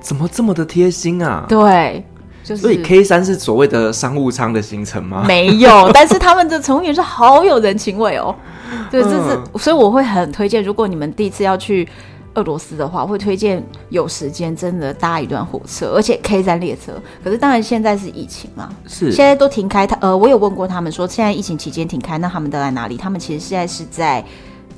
[0.00, 1.46] 怎么这么的贴心啊？
[1.48, 2.04] 对，
[2.42, 2.62] 就是。
[2.62, 5.24] 所以 K 三是所谓的商务舱的行程吗？
[5.26, 8.34] 没有， 但是他们的乘务员是好有人情味哦。
[8.90, 11.86] 对，这是，嗯、所以我会很推荐，如果你们第一次要去
[12.34, 16.92] 俄罗斯的话，会推荐有时间真的搭一段火车，而且 K 三列车。
[17.22, 19.86] 可是当然现在是疫情嘛，是现在都停开。
[19.86, 22.96] 他呃，我有问过他们说，现在疫情期间停开，那他们都在哪里？
[22.96, 24.24] 他们其实现在是在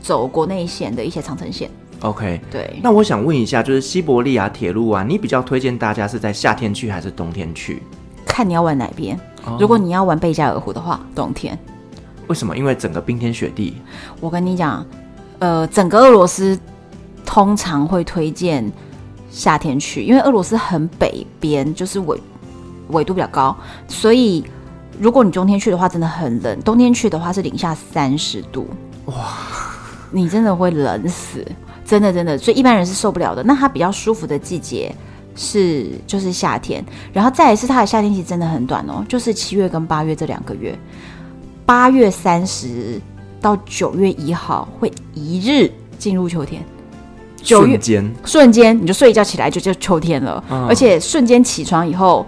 [0.02, 1.70] 走国内线的一些长城线。
[2.04, 2.78] OK，对。
[2.82, 7.82] 那我想问一下，就是西伯利亚铁路啊，你比较推荐大家是在夏天去还是冬天去？
[8.26, 9.18] 看你要玩哪边。
[9.44, 9.56] 哦。
[9.58, 11.58] 如果你要玩贝加尔湖的话，冬天。
[12.28, 12.56] 为什么？
[12.56, 13.76] 因为整个冰天雪地。
[14.20, 14.84] 我跟你讲，
[15.38, 16.58] 呃，整个俄罗斯。
[17.26, 18.70] 通常会推荐
[19.30, 22.20] 夏天去，因为俄罗斯很北边，就是纬
[22.88, 23.56] 纬度比较高，
[23.88, 24.44] 所以
[25.00, 26.60] 如果你冬天去的话，真的很冷。
[26.60, 28.68] 冬天去的话是零下三十度，
[29.06, 29.14] 哇，
[30.12, 31.44] 你真的会冷死，
[31.84, 33.42] 真的真的，所以一般人是受不了的。
[33.42, 34.94] 那它比较舒服的季节
[35.36, 40.78] 是就是夏天，然后再来是它的夏天其实真的很短哦，就是七月跟八月这两个月，
[41.66, 43.00] 八月三十
[43.40, 46.62] 到九月一号会一日进入秋天。
[47.42, 47.78] 九月
[48.24, 52.26] 瞬间你就睡一觉起来就就秋天了，嗯、而且瞬间起床以后，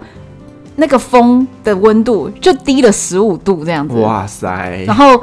[0.75, 3.95] 那个风的温度就低了十五度这样子。
[3.95, 4.83] 哇塞！
[4.85, 5.19] 然后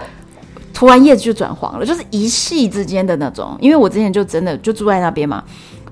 [0.74, 3.56] 突然叶子就转黄了，就是一系之间的那种。
[3.60, 5.42] 因为我之前就真的就住在那边嘛，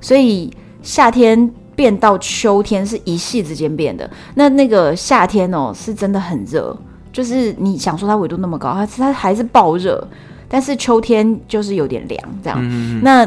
[0.00, 4.10] 所以夏天变到秋天是一系之间变的。
[4.34, 6.76] 那那个夏天哦是真的很热，
[7.12, 10.06] 就是你想说它纬度那么高，它它还是爆热，
[10.48, 12.58] 但是秋天就是有点凉这样。
[12.60, 13.26] 嗯、那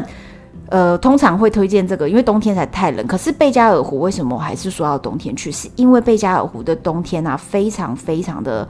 [0.68, 3.06] 呃，通常会推荐这个，因为冬天才太冷。
[3.06, 5.50] 可是贝加尔湖为什么我还是说要冬天去？
[5.50, 8.68] 是因为贝加尔湖的冬天啊，非常非常的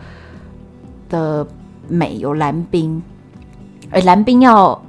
[1.09, 1.47] 的
[1.89, 3.03] 美，有蓝冰，
[3.91, 4.81] 而蓝冰要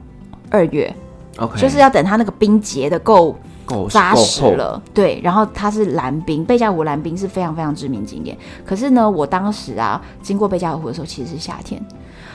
[0.50, 0.94] 二月
[1.38, 5.20] ，OK，就是要等它那个冰结的够够扎实了，对。
[5.24, 8.38] 然后它是蓝冰，贝加尔湖蓝冰是非常非常知名景点。
[8.66, 11.82] 可是呢，我当时啊经过贝加尔湖的时候，其实是夏天。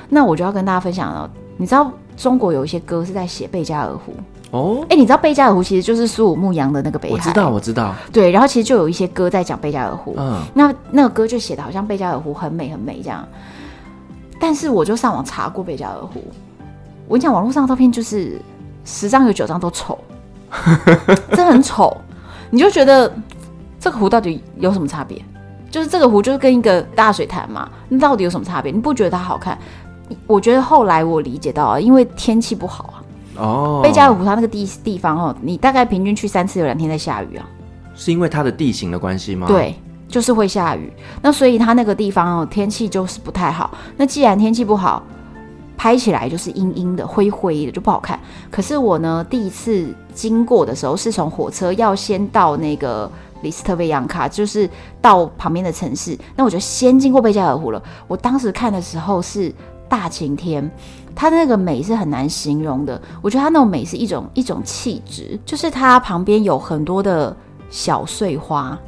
[0.08, 4.12] 那我就要跟大家分享了，你知道中国有一些歌是在写贝加尔湖。
[4.50, 7.14] 哦，哎、欸，你知道贝加尔湖其实就是苏武牧羊的那个北海？
[7.14, 7.94] 我知道，我知道。
[8.12, 10.14] 对，然后其实就有一些歌在讲贝加尔湖。
[10.18, 13.26] 嗯，那那个歌就写的好像贝加尔湖很美很美这样。
[14.42, 16.20] 但是我就上网查过贝加尔湖，
[17.06, 18.42] 我跟你讲，网络上的照片就是
[18.84, 19.96] 十张有九张都丑，
[21.30, 21.96] 真的很丑。
[22.50, 23.10] 你就觉得
[23.78, 25.24] 这个湖到底有什么差别？
[25.70, 28.72] 就是这个湖就是跟一个大水潭嘛，那到底有什么差别？
[28.72, 29.56] 你不觉得它好看？
[30.26, 32.98] 我觉得后来我理解到啊，因为天气不好啊。
[33.36, 37.46] 哦，贝加尔湖它那个地地方哦，你大概平均去三次，有两天在下雨啊。
[37.94, 39.46] 是因为它的地形的关系吗？
[39.46, 39.76] 对，
[40.12, 40.92] 就是会下雨。
[41.22, 43.76] 那所以它那个地方哦，天气就是不太好。
[43.96, 45.02] 那既然天气不好，
[45.76, 48.20] 拍起来就是阴阴的、灰灰的，就不好看。
[48.50, 54.68] 可是我呢，第一次经过的时候，是从火车要先到那个里斯特维扬卡，就是
[55.00, 56.16] 到旁边的城市。
[56.36, 57.82] 那我就先经过贝加尔湖了。
[58.06, 59.52] 我当时看的时候是
[59.88, 60.70] 大晴天。
[61.14, 67.36] 它那个美是很难形容的，我觉得它那种美是一种一种气质，就是它旁边有很多的
[67.68, 68.78] 小碎花，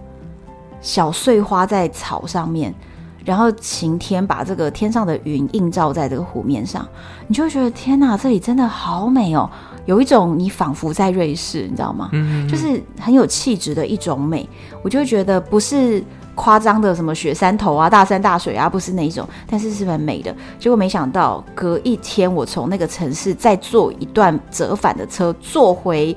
[0.84, 2.72] 小碎花在草上面，
[3.24, 6.86] 然后晴天把这个天上的云映照在这个湖面上，
[7.26, 9.50] 你就会觉得天哪，这里真的好美哦，
[9.86, 12.10] 有一种你仿佛在瑞士，你知道吗？
[12.12, 14.46] 嗯，就是很有气质的一种美，
[14.82, 16.04] 我就会觉得不是。
[16.36, 20.34] 夸张的什么雪山头啊、大山大水啊，不是那一种，但是是很美的。
[20.58, 26.16] 结果没想到，隔一天我从那个城市再坐一段折返的车，坐回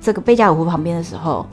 [0.00, 1.46] 这个贝加尔湖旁边的时候，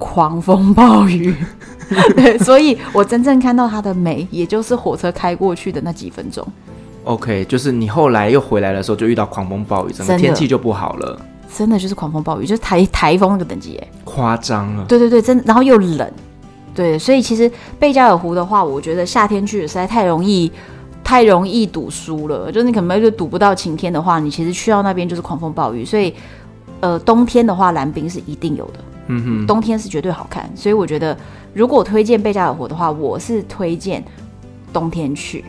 [0.00, 1.32] 狂风暴雨。
[2.16, 6.44] 对，所以我真正看到它的美，也就是火车开过去的那几分钟。
[7.04, 11.18] OK，就是你后来又回来的时候，就遇到狂风暴雨，整个天气就不好了。
[11.52, 14.84] 真的就是狂风暴雨，就是台台风那个等级，哎，夸张了。
[14.84, 16.08] 对对对，真的，然后又冷。
[16.72, 20.50] 对，所以其实贝加尔湖的话，我觉得夏天去实在太容易，
[21.02, 22.52] 太容易赌输了。
[22.52, 25.84] 就是你可能就赌不到晴天的话，你其实去到那边就是狂风暴雨。
[25.84, 26.14] 所以，
[26.78, 28.78] 呃，冬天的话，蓝冰是一定有的。
[29.10, 30.48] 嗯哼，冬天是绝对好看。
[30.54, 31.16] 所以我觉得，
[31.52, 34.04] 如果推荐贝加尔湖的话，我是推荐
[34.72, 35.44] 冬天去。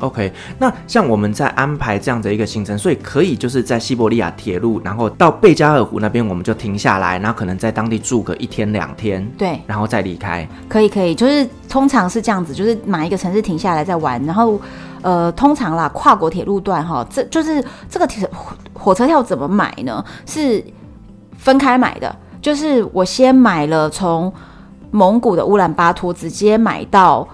[0.00, 10.44] OK，那像我们在安排这样的一个行程，所以可以就是在西伯利亚铁路，然后到贝加尔湖那边，我们就停下来，然后可能在当地住个一天两天，对，然后再离开。
[10.68, 14.60] 可以，可以，就是通常是这样子，就是哪一个城市停下来再玩，然后
[15.02, 18.28] 呃，通常啦，跨国铁路段哈，这就是这个铁
[18.74, 20.04] 火车票怎么买呢？
[20.26, 20.64] 是
[21.38, 24.30] 分开买的，就是我先买了从
[24.90, 27.26] 蒙古的乌兰巴托直接买到。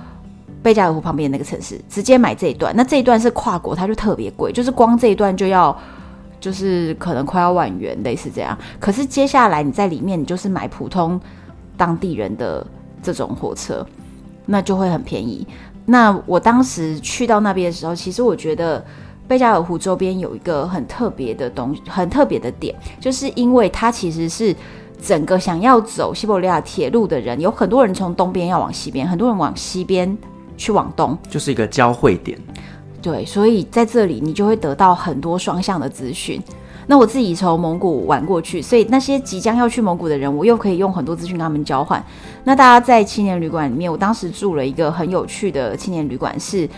[0.61, 5.75] 贝加尔湖旁边那个城市，直接买这一段，那这一段是跨国，它就特别贵，就是光这一段就要，
[6.41, 8.59] 就是可能快要万元，类似这样。
[8.81, 11.19] 可是接下来你在里面，你就是买普通
[11.77, 12.67] 当地人的
[13.01, 13.87] 这种火车，
[14.47, 15.47] 那就会很便宜。
[15.87, 18.85] 那我当时去到那边的时候，其实我觉得
[19.29, 24.55] 贝加尔湖周边有一个很特别的东西，很特别的点，就是因为它其实是
[25.01, 30.17] 整个想要走西伯利亚铁路的人，有很多人从东边要往西边，很多人往西边
[30.57, 32.39] 去往东，就是一个交汇点。
[33.01, 36.43] 对，所以在这里你就会得到很多双向的资讯。
[36.91, 42.03] 那我自己从蒙古玩过去，所以那些即将要去蒙古的人，我又可以用很多资讯跟他们交换。
[42.45, 46.69] 那大家在青年旅馆里面，我当时住了一个很有趣的青年旅馆，是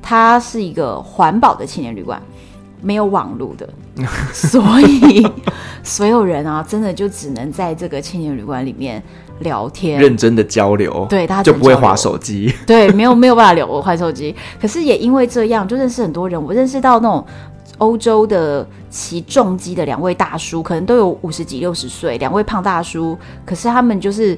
[0.00, 2.20] 它是一个环保的青年旅馆，
[2.80, 3.68] 没有网路的，
[4.32, 5.26] 所以
[5.82, 9.02] 所有人啊，真的就只能在这个青年旅馆里面
[9.40, 14.34] 聊天，认真的交流，对，他就不会滑手机，对，没有没有办法聊我滑手机。
[14.60, 17.24] 可是也因为这样，就认识很多人，我认识到那种。
[17.76, 24.36] 欧洲的骑重机的两位大叔，可能都有五十几、六十岁，两位胖大叔，可是他们就是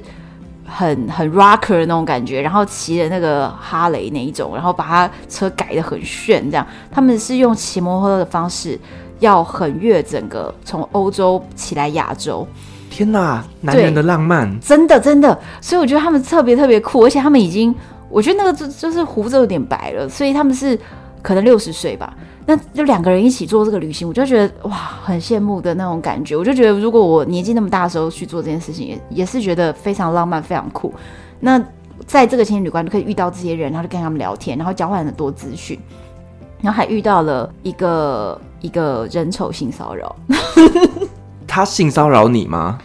[0.71, 8.79] 很很 rocker 的那种感觉，然后骑的那个哈雷那一种，然后把他车改的很炫，这样他们是用骑摩托车的方式
[9.19, 12.47] 要横越整个从欧洲骑来亚洲。
[12.89, 17.73] 天哪，男人的浪漫，真的真的，所以我觉得他们特别特别酷，而且他们已经，
[18.09, 20.77] 我觉得那个就就是胡子有点白了，所以他们是
[21.21, 22.13] 可能六十岁吧。
[22.45, 26.35] 那就两个人一起做这个旅行，我就觉得哇，很羡慕的那种感觉。
[26.35, 30.91] 我就觉得，如果我年纪那么大的时候去做这件事情，也也是觉得非常浪漫、非常酷。
[31.39, 31.63] 那
[32.07, 35.79] 在这个青年旅馆就可以遇到这些人，然后就跟他们聊天，然后交换很多资讯，
[36.61, 40.15] 然后还遇到了一个一个人丑性骚扰。
[41.47, 42.79] 他性骚扰你吗？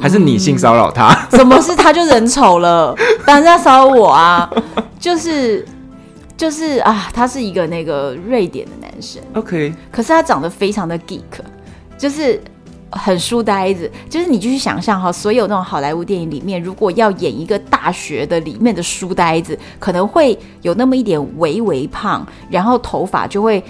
[0.00, 1.14] 还是你性骚扰他？
[1.30, 2.94] 什、嗯、么是他就人丑了？
[3.24, 4.50] 当然在骚扰我啊！
[4.98, 5.64] 就是。
[6.36, 11.22] 就是啊，他是一个那个瑞典的男生，OK，可是他长得非常的 geek，
[11.96, 12.38] 就是
[12.90, 13.90] 很书呆子。
[14.10, 23.64] 就是你继续想象哈，所有那种好莱坞电影里面，如果要演一个大学的里面的书呆子，可能会有那么一点微微胖，然后头发就会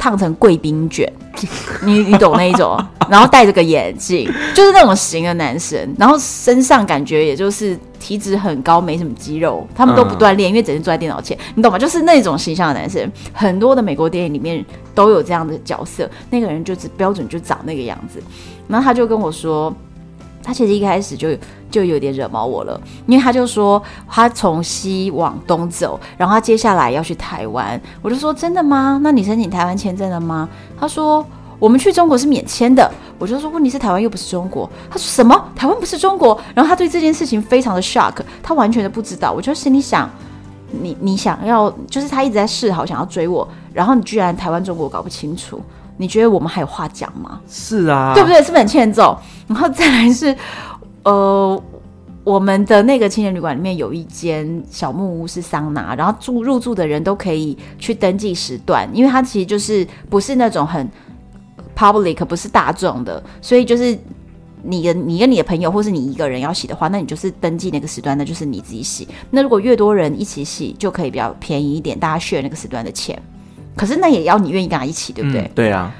[0.00, 1.06] 烫成贵宾卷，
[1.84, 2.76] 你你懂那一种，
[3.08, 7.78] 然后戴着个眼镜，就是那种型的男生，然后身上感觉也就是。
[8.00, 11.78] 体脂很高，没什么肌肉，他们都不锻炼，因为整天坐在电脑前，你懂吗？
[11.78, 18.18] 就是那种形象的男生，很多的美国电影里面都有这样的角色，那个人就是标准就长那个样子。
[18.66, 19.70] 然后他就跟我说，
[20.42, 21.28] 他其实一开始就
[21.70, 29.00] 就有点惹毛我了，因为他就说他从西往东走，然后他接下来要去台湾，我就说真的吗？
[29.02, 30.48] 那你申请台湾签证了吗？
[30.78, 31.24] 他说。
[31.60, 34.66] 我们去中国是免签的，我就说问题是台湾又不是中国。
[34.88, 35.38] 他说什么？
[35.54, 36.40] 台湾不是中国？
[36.54, 39.30] 然后他对这件事情非常的 shock，他完全的不知道。
[39.30, 40.08] 我就心里想，
[40.70, 45.60] 你你想要就是他一直在示好想要追我，然后你居然台湾中国搞不清楚，
[45.98, 47.38] 你觉得我们还有话讲吗？
[47.46, 48.38] 是啊，对不对？
[48.38, 49.14] 是不是很欠揍？
[49.46, 50.34] 然后再来是，
[51.04, 51.62] 呃，
[52.24, 60.88] 我们的那个青年旅馆里面有一间小木屋是桑拿，然后住入住的人都可以去登记时段，因为它其实就是不是那种很。
[61.76, 63.98] Public 不是大众的，所以就是
[64.62, 69.08] 你的你跟你的朋友，或是你一个人要洗的话，那你就是登记那个时段，那就是你自己洗。
[69.30, 73.18] 那如果越多人一起洗，就可以比较便宜一点，大家 share 那个时段的钱。
[73.74, 75.40] 可是那也要你愿意跟他一起，对不对？
[75.40, 75.90] 嗯、对啊。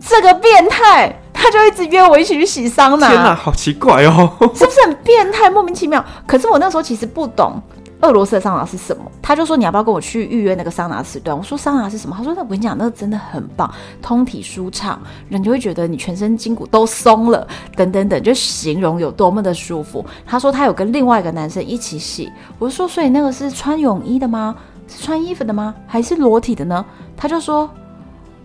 [0.00, 3.08] 这个变态，他就一直约我一起去洗桑拿。
[3.08, 6.04] 天哪，好奇怪哦，是不是很变态，莫名其妙？
[6.24, 7.60] 可是我那时候其实不懂。
[8.02, 9.04] 俄罗斯的桑拿是什么？
[9.22, 11.36] 他就说，你要不要跟我去预约那个桑拿时段？
[11.36, 12.16] 我说桑拿是什么？
[12.18, 20.04] 他说，那我跟你讲，那个真的很棒，通体舒畅，人就会觉得你全身筋骨都松了，等等等，就形容有多么的舒服。
[20.26, 22.28] 他说他有跟另外一个男生一起洗。
[22.58, 24.56] 我说，所以那个是穿泳衣的吗？
[24.88, 25.72] 是穿衣服的吗？
[25.86, 26.84] 还是裸体的呢？
[27.16, 27.70] 他就说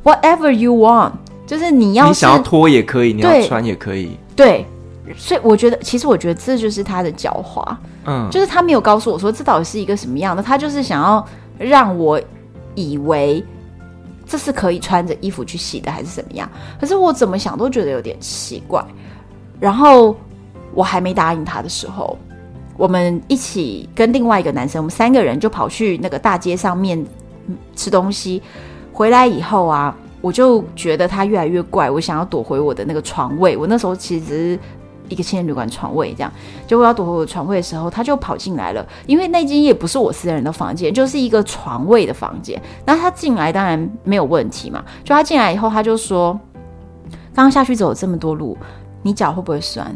[0.03, 1.13] ，whatever you want，
[1.47, 4.63] 就是你要是，你想要脱也可以，你要穿也可以，对。
[5.15, 7.65] 所以我觉得，其实我觉得这就是他的狡猾，
[8.03, 11.25] 嗯，就是他没有告诉我说这到底是一个什么样的，他就是想要
[11.57, 12.21] 让我
[12.75, 13.41] 以为
[14.25, 16.49] 这是可以穿着衣服去洗的，还是怎么样？
[16.77, 18.83] 可是我怎么想都觉得有点奇怪。
[19.61, 20.13] 然后
[20.73, 22.17] 我还没答应他的时候，
[22.75, 27.01] 我们一起跟另外一个男生，我们三个人就跑去那个大街上面
[27.77, 28.43] 吃东西。
[28.91, 33.55] 回来以后啊，我就觉得他越来越怪，我想要躲回我的那个床位。
[33.55, 34.57] 我那时候其实。
[35.09, 36.29] 一个青年旅馆床位，这样，
[36.67, 38.85] 就我要躲回我的床位的时候，他就跑进来了。
[39.05, 42.61] 因为那间也不是我私人的房间，就是一个床位的房间。
[42.83, 44.83] 那他进来当然没有问题嘛。
[45.05, 46.37] 就他进来以后，他就说
[47.33, 48.57] ：“刚刚下去走了这么多路，
[49.01, 49.95] 你脚会不会酸？”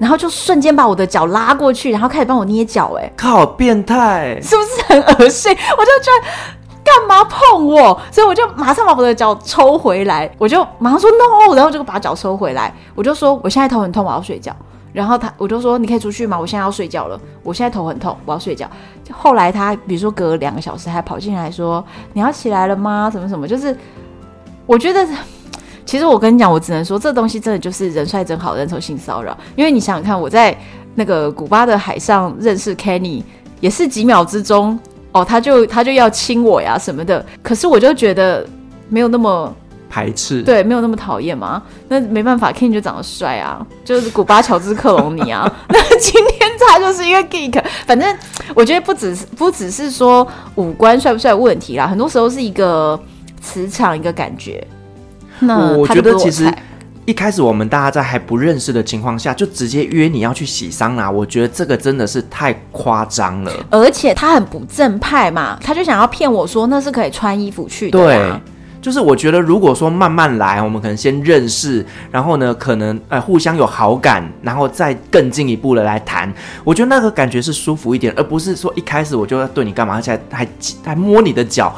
[0.00, 2.94] 然后就瞬间把我的脚拉过去，然后开始帮我捏脚。
[2.98, 5.52] 哎，靠，变态，是不是很恶心？
[5.52, 6.57] 我就觉得。
[6.88, 8.00] 干嘛碰我？
[8.10, 14.54] 所以我就马上把我的脚抽回来，我就马上说 no，然后就把脚抽回来，我就说我现在头很痛，我要睡觉。
[14.92, 16.38] 然后他我就说你可以出去吗？
[16.38, 18.68] 我现在要睡觉了，我现在头很痛，我要睡觉。
[19.12, 23.10] 后来他比如说隔两个小时还跑进来说你要起来了吗？
[23.12, 23.46] 什么什么？
[23.46, 23.76] 就是
[24.66, 25.06] 我觉得。
[25.84, 29.34] 其实我跟你讲，我只能说这东西真的就是人帅真好，人丑性骚扰。
[29.56, 30.54] 因为你想想看，我在
[30.94, 33.22] 那个古巴的海上认识 Kenny，
[33.60, 34.78] 也是几秒之中
[35.20, 37.24] 哦，他就他就要亲我呀什么的。
[37.42, 38.46] 可是我就觉得
[38.88, 39.54] 没有那么
[39.90, 41.62] 排斥，对，没有那么讨厌嘛。
[41.88, 45.50] 那没办法，Kenny 就长得帅啊，就是古巴乔治克隆尼啊。
[45.68, 47.62] 那今天他就是一个 geek。
[47.86, 48.16] 反正
[48.54, 52.98] 我觉得不只是不只是说五官帅不帅问题啦，很多时候是一个
[53.40, 54.62] 磁场，一个感觉。
[55.40, 56.52] 那我觉得其实
[57.08, 63.52] 一开始我们大家在还不认识的情况下，就直接约你要去洗桑拿，我觉得这个真的是太夸张了。
[63.70, 67.98] 而且他很不正派嘛，他就想要骗我说那是可以穿衣服去的。
[67.98, 68.30] 对，
[68.82, 76.30] 就是我觉得如果说慢慢来，我们可能先认识，然后呢，可能呃互相有好感，然后再更进一步的来谈，
[76.62, 80.48] 我觉得那个感觉是舒服一点，而不是说一开始我就要对你干嘛，而且还还，
[80.84, 81.74] 还摸你的脚。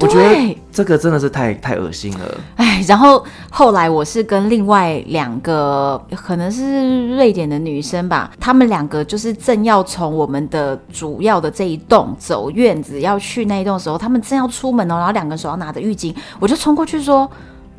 [0.00, 2.40] 我觉得这个真的是太太恶心了。
[2.56, 17.28] 哎，然后后来我是跟另外两个可能是瑞典的女生吧，她们两个就是正要从我们的主要的这一栋走院子要去那一栋的时候，她们正要出门哦，然后两个手要拿着浴巾，我就冲过去说：“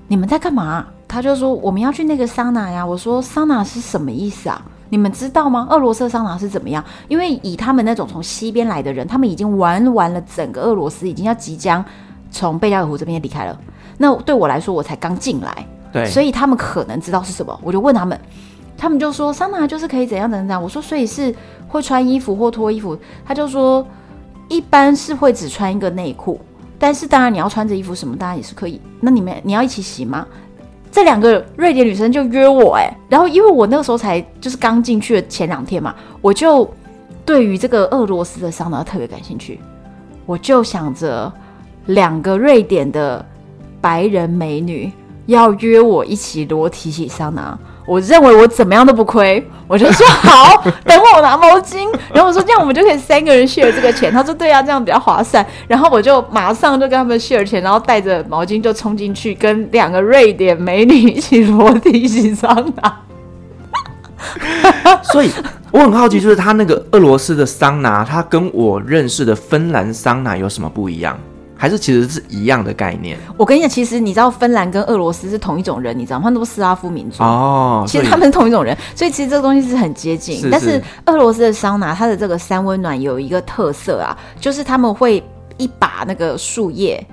[0.07, 4.61] 你们在干嘛？”她就说：“我们要去那个桑拿呀。”我说：“桑拿是什么意思啊？
[4.91, 5.67] 你们知道吗？
[5.69, 6.83] 俄罗斯桑拿是怎么样？
[7.07, 11.83] 因为以他们那种从西边来的人，他们已经玩完了整个俄罗斯，已经要即将。
[12.31, 13.59] 从贝加尔湖这边离开了，
[13.97, 18.19] 那对我来说我才刚进来，对，所以他们可能知道是什么，我就问他们，
[18.77, 21.33] 他们就说桑拿就是可以怎样怎样怎样，我说所以是
[21.67, 23.85] 会穿衣服或脱衣服，他就说
[24.47, 26.39] 一般是会只穿一个内裤，
[26.77, 30.25] 但是当然你要穿着衣服什么当然也是可以，那你们你要一起洗吗？
[30.91, 36.71] 这两个瑞典女生就约我哎、欸，然后因为我那个时候才就是刚进去的前两天嘛，我就
[37.25, 39.59] 对于这个俄罗斯的桑拿特别感兴趣，
[40.25, 41.31] 我就想着。
[41.89, 43.23] 两个瑞典的
[43.81, 44.91] 白人美女
[45.25, 51.87] 要约我一起裸体洗桑拿，我认为我怎么样都不亏，我就说好， 等我拿毛巾。
[52.13, 54.11] 然后我说这样我们就可以三个人 share 这个钱。
[54.11, 55.43] 他说对啊，这样比较划算。
[55.67, 63.01] 然后我就马上就跟他们 share 钱，然后带着毛巾就冲进去跟两个瑞典美女一起裸体洗桑拿。
[65.11, 65.31] 所以
[65.71, 71.17] 我很好奇，就是他那个俄罗斯的桑拿，他跟我认识的芬兰桑拿有什么不一样？
[71.61, 73.17] 还是其实是一样的概念。
[73.35, 76.23] 我跟你讲，其实你知道芬兰跟俄罗斯是同一种人，你知道吗？
[76.23, 77.83] 他们都是斯拉夫民族哦。
[77.85, 80.37] 其实他们是同一种人，所以其实这个东西是很接近。
[80.37, 85.21] 是是，但是俄罗斯的桑拿，它的这个三温暖有一个特色啊，就是他们会
[85.57, 87.05] 一把那个树叶，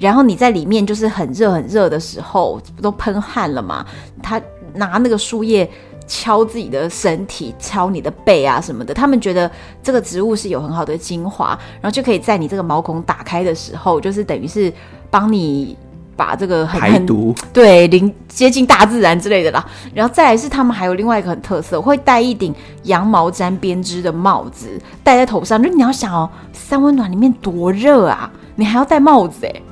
[0.00, 3.84] 然后你在里面就是很热很热的时候，不都喷汗了嘛，
[4.22, 4.40] 他
[4.72, 5.70] 拿那个树叶。
[6.06, 9.50] 敲自己的身体，敲你的背啊什么的，他们觉得
[9.82, 14.72] 这个植物是有很好的精华，然后就可以在你这个毛孔打开的时候，就是等于是
[15.10, 15.76] 帮你
[16.16, 19.64] 把这个很排毒，对，临接近大自然之类的啦。
[19.94, 24.68] 然后再来是他们还有另外一个很特色，会戴一顶羊毛毡编织的帽子
[25.02, 25.62] 戴在头上。
[25.62, 29.62] 就你要想哦，三温暖里面多热啊，你还要戴帽子哎，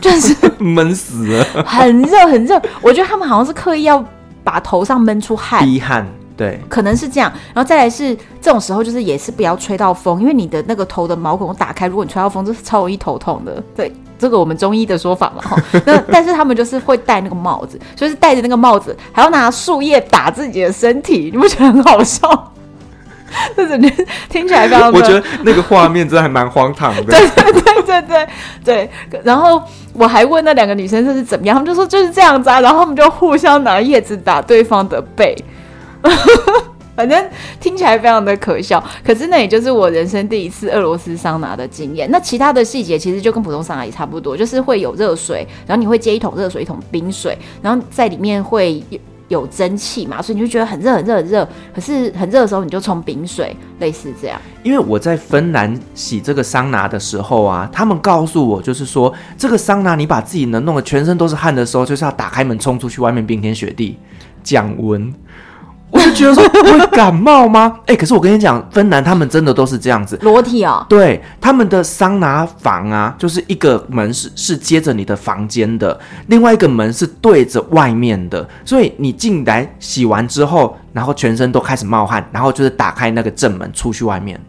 [0.00, 2.60] 就是 闷死了，很热很热。
[2.80, 4.04] 我觉得他们好像是刻意要。
[4.50, 6.04] 把头上闷出汗，滴汗，
[6.36, 7.32] 对，可能是这样。
[7.54, 13.62] 然后再来是这种时候，就是也是不要吹到风，因为你的那个头的毛孔打开，如果你吹到风，这是超容易头痛的。
[13.76, 15.56] 对，这个我们中医的说法嘛，哈。
[15.86, 22.52] 那但是他们就是会戴那个帽子，所以是戴着那个帽子，还要拿树叶打自己的身体，你不觉得很好笑？
[23.54, 27.04] 这整天听起来非常，我觉得那个画面真的还蛮荒唐的。
[27.14, 27.62] 对对对
[28.02, 28.28] 对
[28.64, 29.20] 对对。
[29.24, 29.62] 然后
[29.92, 32.60] 我还问那两个女生这是怎么样，他们就说就是这样子啊。
[32.60, 35.36] 然后他们就互相拿叶子打对方的背，
[36.94, 37.28] 反正
[37.58, 38.82] 听起来非常的可笑。
[39.04, 42.08] 可是那也就是我人生第一次俄罗斯桑拿的经验。
[42.10, 48.82] 那其他的细节其实就跟普通桑拿也差不多，就是会有热水，然后你会接一桶热水，一桶冰水，然后在里面会
[49.30, 49.46] 有。
[49.50, 51.48] 蒸汽嘛，所以你就觉得很热很热很热。
[51.74, 54.40] 可是很热的时候，你就冲冰水，类似这样。
[54.62, 63.98] 因为我在芬兰洗这个桑拿的时候啊，他们告诉我，就是说这个桑拿你把自己能弄得全身都是汗的时候，就是要打开门冲出去，外面冰天雪地
[64.42, 65.12] 降温。
[65.90, 67.78] 我就觉得说不会感冒吗？
[67.86, 70.86] 哎、欸，可是我跟你讲，芬兰他们真的都是这样子裸体啊、哦。
[70.88, 84.40] 对，他们的桑拿房啊，就是一个门是是接着你的房间的，另外一个门是对着外面的，所以你进来洗完之后，然后全身都开始冒汗，然后就是打开那个正门出去外面。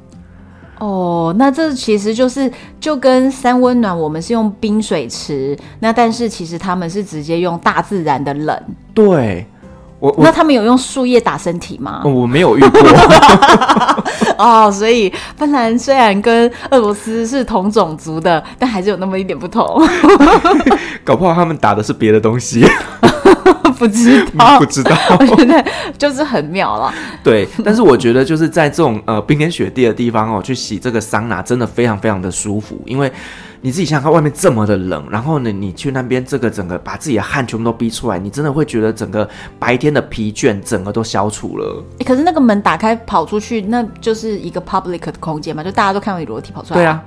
[0.78, 8.64] 哦，那这其实就是就跟三温暖，我们是用冰水池，那但是其实他们是直接用大自然的冷。
[8.94, 9.46] 对。
[10.02, 12.02] 我那他们有用树叶打身体吗？
[12.04, 12.82] 我没有遇过。
[14.38, 19.64] 哦，所以芬兰虽然跟俄罗斯是同种族的，但还是有那么一点不同。
[21.06, 22.68] 搞不好他们打的是别的东西。
[23.82, 25.66] 不知道， 不知道， 我觉得
[25.98, 26.94] 就是很妙了。
[27.24, 33.12] 对，但是我觉得就是在这种呃冰天雪地的地方哦，去洗这个桑拿真的非常非常的舒服，因为
[33.62, 39.28] 你自己想想看，外面这么的冷，然后呢，你去那边这个整个把自己的汗全部都逼出来，你真的会觉得整个
[39.58, 41.84] 白天的疲倦整个都消除了。
[41.98, 46.80] 欸，可是那个门打开跑出去，那就是一个 public 的空间嘛，就大家都看到你裸体跑出来。
[46.80, 47.04] 对啊，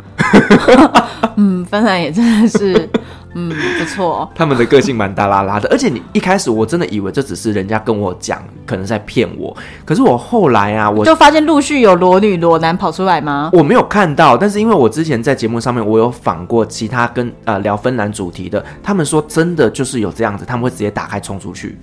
[1.37, 2.89] 嗯，芬兰也真的是。
[3.35, 4.29] 嗯，不错。
[4.35, 9.55] 他们的个性蛮大拉拉的，而且你一开始我真的以为这只是人家跟我讲，可能在骗我。
[9.85, 13.51] 可是我后来啊，我就发现陆续有裸女裸男跑出来吗？
[13.53, 21.79] 我没有看到，但是因为我之前在节目上面我有访过其他跟呃聊芬兰主题的，他们说真的就是有这样子，他们会直接打开冲出去。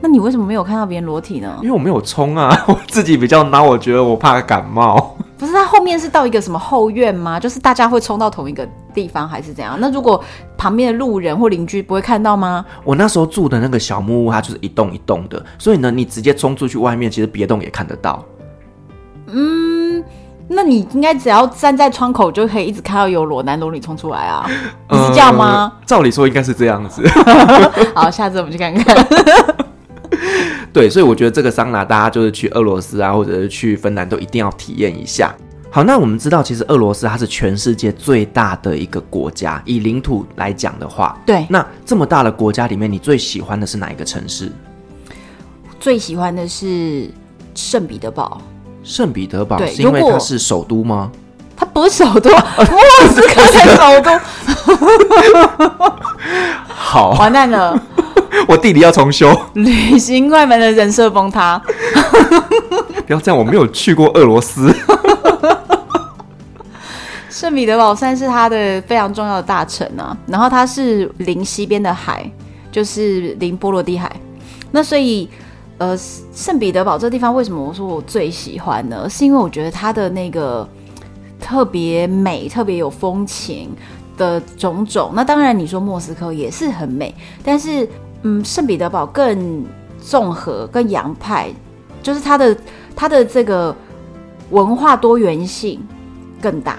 [0.00, 1.58] 那你为什么没有看到别人裸体呢？
[1.60, 5.16] 因为我没有冲啊， 我自己比较孬，我觉得我怕感冒。
[5.38, 7.38] 不是，他后面是到一个什么后院吗？
[7.38, 9.78] 就是大家会冲到同一个地方，还是怎样？
[9.80, 10.22] 那如果
[10.56, 12.64] 旁边的路人或邻居不会看到吗？
[12.82, 18.24] 我那时候住的那个小木屋，它就是一栋一栋的，所以呢，你直接冲出去外面，其实别栋也看得到。
[19.28, 20.02] 嗯，
[20.48, 24.44] 那你应该只要站在窗口就可以一直看到有裸男裸女冲出来啊？
[24.90, 25.72] 你是这样吗？
[25.72, 27.06] 呃，照理说应该是这样子。
[27.94, 29.06] 好，下次我们去看看。
[30.72, 35.34] 对，所以我觉得这个桑拿，大家就是去俄罗斯啊，或者是去芬兰，都一定要体验一下。
[35.70, 41.46] 好，那我们知道，其实俄罗斯它是全世界最大的一个国家，以领土来讲的话，对。
[41.50, 44.50] 那这么大的国家里面，你最喜欢的是哪一个城市？
[45.78, 47.10] 最喜欢的是
[47.54, 48.40] 圣彼得堡。
[48.82, 51.10] 圣彼得堡是因为它是首都吗？
[51.54, 54.10] 它不是首都，莫斯科才首都。
[56.66, 57.78] 好，完蛋了。
[58.46, 61.60] 我地理要重修，旅行快门的人设崩塌。
[63.06, 64.72] 不要这样，我没有去过俄罗斯。
[67.30, 72.28] 圣彼得堡算是他的非常重要的大臣啊，然后它是临西边的海，
[72.72, 74.10] 就是临波罗的海。
[74.70, 75.28] 那所以，
[75.78, 75.96] 呃，
[76.34, 79.08] 圣彼得堡这个地方为什么我说我最喜欢呢？
[79.08, 80.68] 是因为我觉得它的那个
[81.40, 83.70] 特别美，特别有风情
[84.16, 85.12] 的种种。
[85.14, 87.14] 那当然，你说莫斯科也是很美，
[87.44, 87.88] 但是。
[88.22, 89.64] 嗯，圣彼得堡更
[90.00, 91.48] 综合、更洋派，
[92.02, 92.56] 就是它的
[92.96, 93.74] 它的这个
[94.50, 95.80] 文化多元性
[96.40, 96.78] 更大，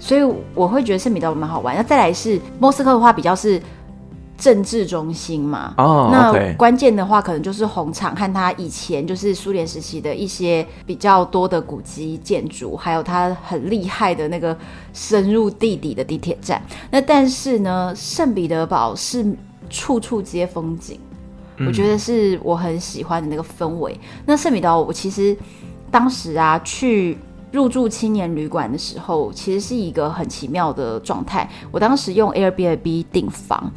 [0.00, 0.22] 所以
[0.54, 1.76] 我会觉得圣彼得堡蛮好玩。
[1.76, 3.60] 那再来是莫斯科的话，比较是
[4.36, 5.74] 政治中心嘛。
[5.76, 14.56] 哦，那关键的话，可能就是红场和它以前就是苏联时期的一些比较多的古迹建筑，还有它很厉害的那个
[14.92, 16.60] 深入地底的地铁站。
[16.90, 19.24] 那但是呢，圣彼得堡是。
[19.68, 20.98] 处处皆风景，
[21.66, 23.92] 我觉得是我很喜欢的那个氛围。
[23.94, 25.36] 嗯、那圣彼得堡，我其实
[25.90, 27.18] 当时啊去
[27.50, 31.50] 入住青年旅馆的时候，其实是一个很奇妙的状态。
[31.70, 33.72] 我当时用 Airbnb 订房，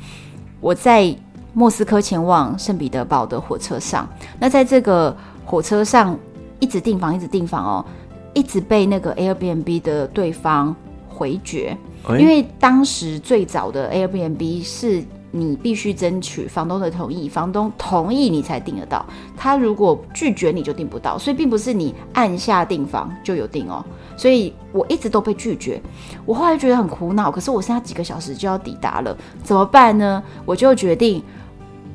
[0.59, 1.15] 我在
[1.53, 4.07] 莫斯科前往圣彼得堡的火车上。
[4.39, 6.17] 那在这个火车上
[6.59, 7.85] 一直订房，一直订房哦，
[8.33, 10.75] 一直被那个 Airbnb 的对方
[11.09, 11.75] 回绝，
[12.07, 15.03] 欸、因为当时最早的 Airbnb 是。
[15.31, 19.05] 你必须争取房东的同意，房东同意你才订得到。
[19.37, 23.83] 他如果拒绝你就订不到，所以并不是你按下订房就有订哦。
[24.17, 25.81] 所以我一直都被拒绝，
[26.25, 27.31] 我后来觉得很苦恼。
[27.31, 30.21] 可是我剩下几个小时就要抵达了，怎么办呢？
[30.45, 31.23] 我就决定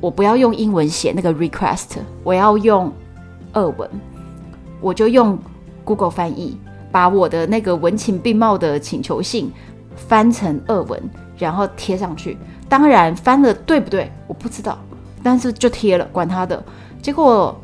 [0.01, 2.91] 我不要用英文写那个 request，我要用
[3.53, 3.89] 俄文，
[4.81, 5.37] 我就用
[5.85, 6.57] Google 翻译
[6.91, 9.51] 把我的那个文情并茂的请求信
[9.95, 11.01] 翻成俄文，
[11.37, 12.35] 然后贴上去。
[12.69, 14.11] 当然翻了对不对？
[14.27, 14.77] 我不知道，
[15.23, 16.61] 但是就贴了，管他的。
[17.01, 17.55] 结果，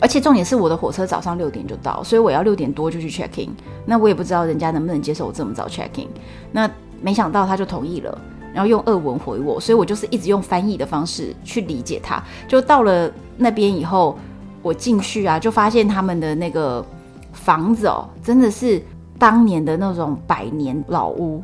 [0.00, 3.50] 而且重点是我的火车早上六点就到，所以我要六点多就去 check in。
[3.86, 6.08] 那我也不知道人家能不能接受我这么早 check in。
[6.50, 6.68] 那
[7.00, 8.18] 没想到他就同意了，
[8.52, 12.22] 然后用俄文回我，所以我就是一直用翻译的方式去理解他。
[12.48, 14.18] 就到了那边以后，
[14.62, 16.84] 我进去啊，就发现他们的那个
[17.32, 18.82] 房子哦，真的是
[19.18, 21.42] 当年的那种百年老屋，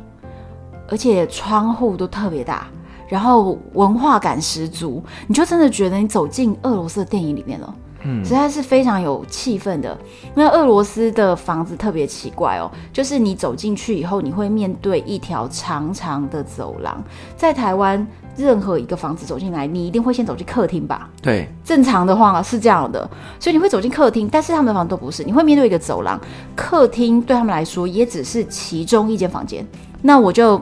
[0.89, 2.67] 而且窗户都特别大。
[3.09, 9.97] 然后文化感十足，你就真的觉得你走进俄罗斯的电影里面了，嗯，实在是非常有气氛的。
[10.35, 17.03] 那俄罗斯的房子特别奇怪哦，就是你走进去以后，你会面对一条长长的走廊。
[17.35, 18.05] 在台湾，
[18.37, 21.09] 任何一个房子走进来，你一定会先走进客厅吧？
[21.19, 26.19] 对，正常的话是这样的，所以你会走进客厅，但是他们的房子都不是，你会面对一个走廊，
[26.55, 29.65] 客厅对他们来说也只是其中一间房间。
[30.01, 30.61] 那我就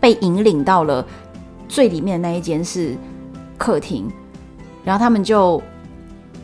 [0.00, 1.06] 被引领到了。
[1.70, 2.96] 最里面的那一间是
[3.56, 4.10] 客厅，
[4.84, 5.62] 然后他们就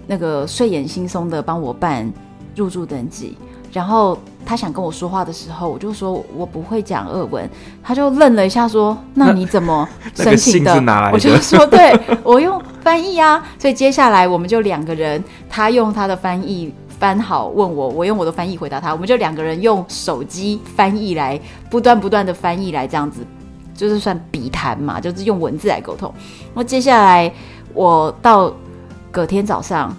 [0.06, 2.10] 那个睡眼惺忪的帮我办
[2.54, 3.36] 入住登记，
[3.72, 4.16] 然后
[4.46, 7.50] 他想跟我说话的时候，我就说我不会讲俄文，
[7.82, 23.26] 他就愣了一下，说：“那你怎么申请的？”的我就说：“对，我用翻译啊。”所以接下来我们就两个人，他用他的翻译翻好问我，我用我的翻译回答他，我们就两个人用手机翻译来不断不断的翻译来这样子，
[23.76, 26.12] 就是算笔谈嘛，就是用文字来沟通。
[26.54, 27.32] 那接下来
[27.74, 28.52] 我到。
[29.12, 29.96] 隔天早上，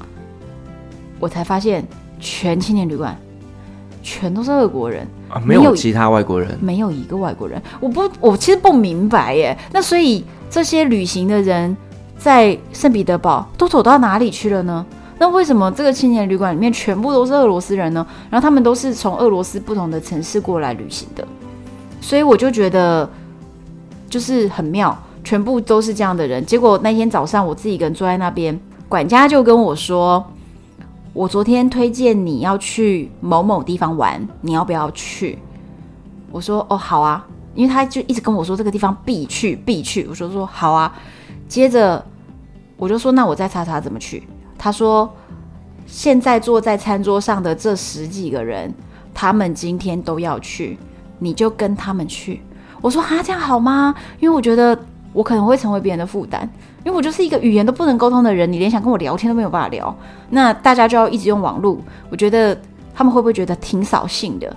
[1.20, 1.84] 我才发现
[2.20, 3.18] 全青年旅馆
[4.04, 7.60] 全都是俄国人啊，没有其他外国人，没有一个外国人。
[7.80, 9.58] 我不，我其实不明白耶。
[9.72, 11.76] 那所以这些旅行的人
[12.16, 14.86] 在圣彼得堡都走到哪里去了呢？
[15.18, 18.06] 那为什么这个青年旅馆里面全部都是俄罗斯人呢？
[18.30, 21.28] 然后他们都是从俄罗斯不同的城市过来旅行的，
[22.02, 23.10] 所以我就觉得
[24.10, 26.46] 就是很妙，全部都是这样的人。
[26.46, 28.60] 结果那天早上我自己一个人坐在那边。
[28.90, 30.26] 管家就跟我说
[31.12, 35.38] ：“我昨天推荐你要去某某地方玩，你要不要去？”
[36.32, 40.06] 我说：“哦，好啊。”因为他就一直跟我说这个地方必去必去。
[40.08, 40.96] 我说：“说好啊。”
[41.50, 42.06] 接着
[42.78, 44.24] 我就说：“那我再查查怎么去。”
[44.58, 45.14] 他说
[45.86, 48.74] ：“现在坐在餐桌上的这十几个人，
[49.14, 50.78] 他们今天都要去，
[51.20, 52.40] 你就跟他们去。”
[52.82, 54.78] 我说：“啊，这样好吗？”因为我觉得
[55.14, 56.50] 我可能会成为别人的负担。
[56.86, 59.94] 因为我就是一个语言都不能沟通的人，你连想跟我聊天都没有办法聊，
[60.30, 61.78] 那大家就要一直用网络。
[62.10, 62.58] 我觉得
[62.96, 64.56] 他们会不会觉得挺扫兴的？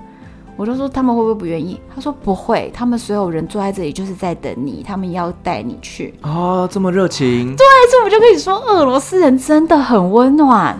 [0.56, 1.80] 我就说他们会不会不愿意？
[1.92, 6.14] 他说不会，他们所有人坐在这里就是在等你，他们要带你去。
[6.22, 7.56] 哦，这么热情。
[7.56, 10.78] 对，所以我就跟你说，俄罗斯人真的很温暖。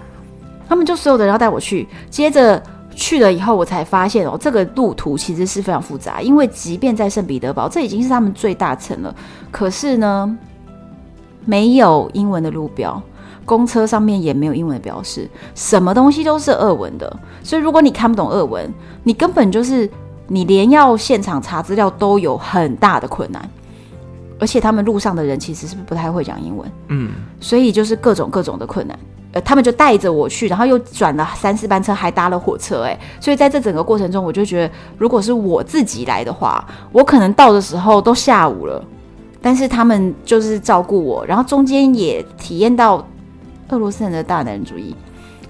[0.68, 2.62] 他们就所有的人要带我去，接着
[3.00, 9.14] 去了以后，我才发现哦，这个路途其实是非常复杂，因为即便在圣彼得堡，这已经是他们最大城了，
[9.50, 10.38] 可是呢。
[11.46, 13.02] 没有英文的路标，
[13.46, 17.18] 公车上面也没有英文的标示，什么东西都是俄文的。
[17.42, 18.70] 所以如果你看不懂俄文，
[19.02, 19.88] 你根本就是
[20.28, 23.50] 你连要现场查资料都有很大的困难。
[24.38, 28.96] 而且他们路上的人其实是不太会讲英文，嗯，所以就是各种各种的困难。
[29.32, 38.84] 呃，他们就带着我去，然后又转了三四班车，还搭了火车，哎，所以在这整个过程中，我就觉得，如果是我自己来的话，我可能到的时候都下午了。
[39.42, 43.06] 但是他们就是照顾我，然后中间也体验到
[43.70, 44.94] 俄罗斯人的大男人主义。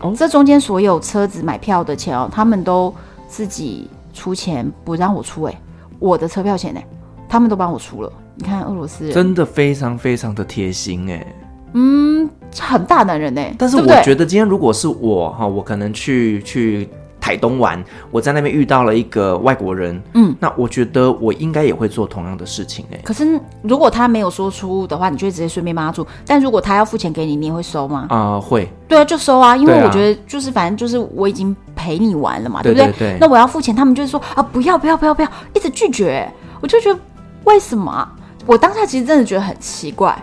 [0.01, 2.95] 哦，这中间所有车子买票的钱哦，他们都
[3.27, 5.43] 自己出钱，不让我出。
[5.45, 5.61] 哎，
[5.99, 6.81] 我的车票钱呢，
[7.29, 8.13] 他们都帮我出了。
[8.37, 11.27] 你看俄罗斯人真的非常非常的贴心哎。
[11.73, 13.43] 嗯，很大男人呢。
[13.59, 16.89] 但是我觉得今天如果是我哈，我可能去去。
[17.23, 23.03] 台东玩，我在那边遇到了一个外国人，嗯，那我觉得我应该也会做同样的事情哎、欸。
[23.05, 26.05] 可是如果他没有说出的话，你就会直接顺便帮他住。
[26.27, 28.07] 但如果他要付钱给你，你也会收吗？
[28.09, 28.67] 啊、呃，会。
[28.89, 33.11] 对啊，就收啊，因为我觉得就是反正就是我已经陪你玩了嘛，对，对不对？
[33.11, 33.19] 对。
[33.21, 36.27] 那我要付钱，他们就是说啊，不要不要不要不要，一直拒绝。
[36.63, 36.99] 我就觉得
[37.45, 38.09] 为什么？
[38.47, 40.19] 我当下其实真的觉得很奇怪。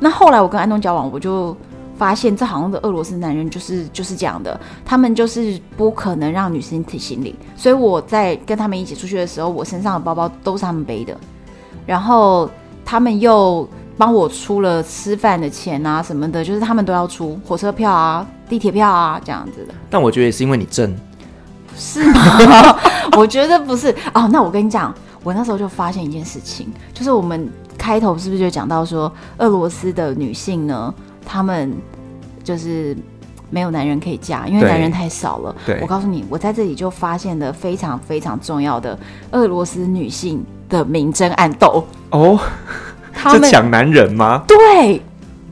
[0.00, 1.56] 那后来我跟安东交往，我就。
[2.00, 11.14] 发现这好像的俄罗斯男人就是就是这样的，他们就是不可能让女生提行李，所以我在跟他们一起出去的时候，我身上的包包都是他们背的，
[11.84, 12.48] 然后
[12.86, 19.74] 他们又帮我出了吃饭的钱啊什么的，就是他们都要出火车票啊、地铁票啊这样子的。
[19.90, 20.96] 但我觉得也是因为你正，
[21.76, 22.78] 是吗？
[23.18, 24.26] 我觉得不是哦。
[24.32, 27.46] 那我跟你讲，我那时候就发现一件事情，就是我们
[27.80, 30.94] 开头是不是就讲到说，俄罗斯的女性呢？
[31.24, 31.74] 她们
[32.44, 32.94] 就是
[33.48, 35.56] 没有男人可以嫁，因为男人太少了。
[35.64, 38.98] 对，我告诉你，我在这里就发现了非常非常重要的
[39.30, 42.38] 俄罗斯女性的明争暗斗哦。
[43.14, 44.44] 他们 抢男人吗？
[44.46, 45.00] 对，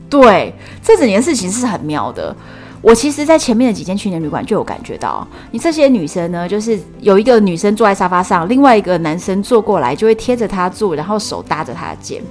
[0.07, 0.53] 对，
[0.83, 2.35] 这整件事情是很妙的。
[2.81, 12.21] 我其实，在前面的几间青年旅馆就有感觉到，你这些女生呢，就是有一个女生坐在沙发上，另外一个男生坐过来，就会贴着她坐，然后手搭着她的肩。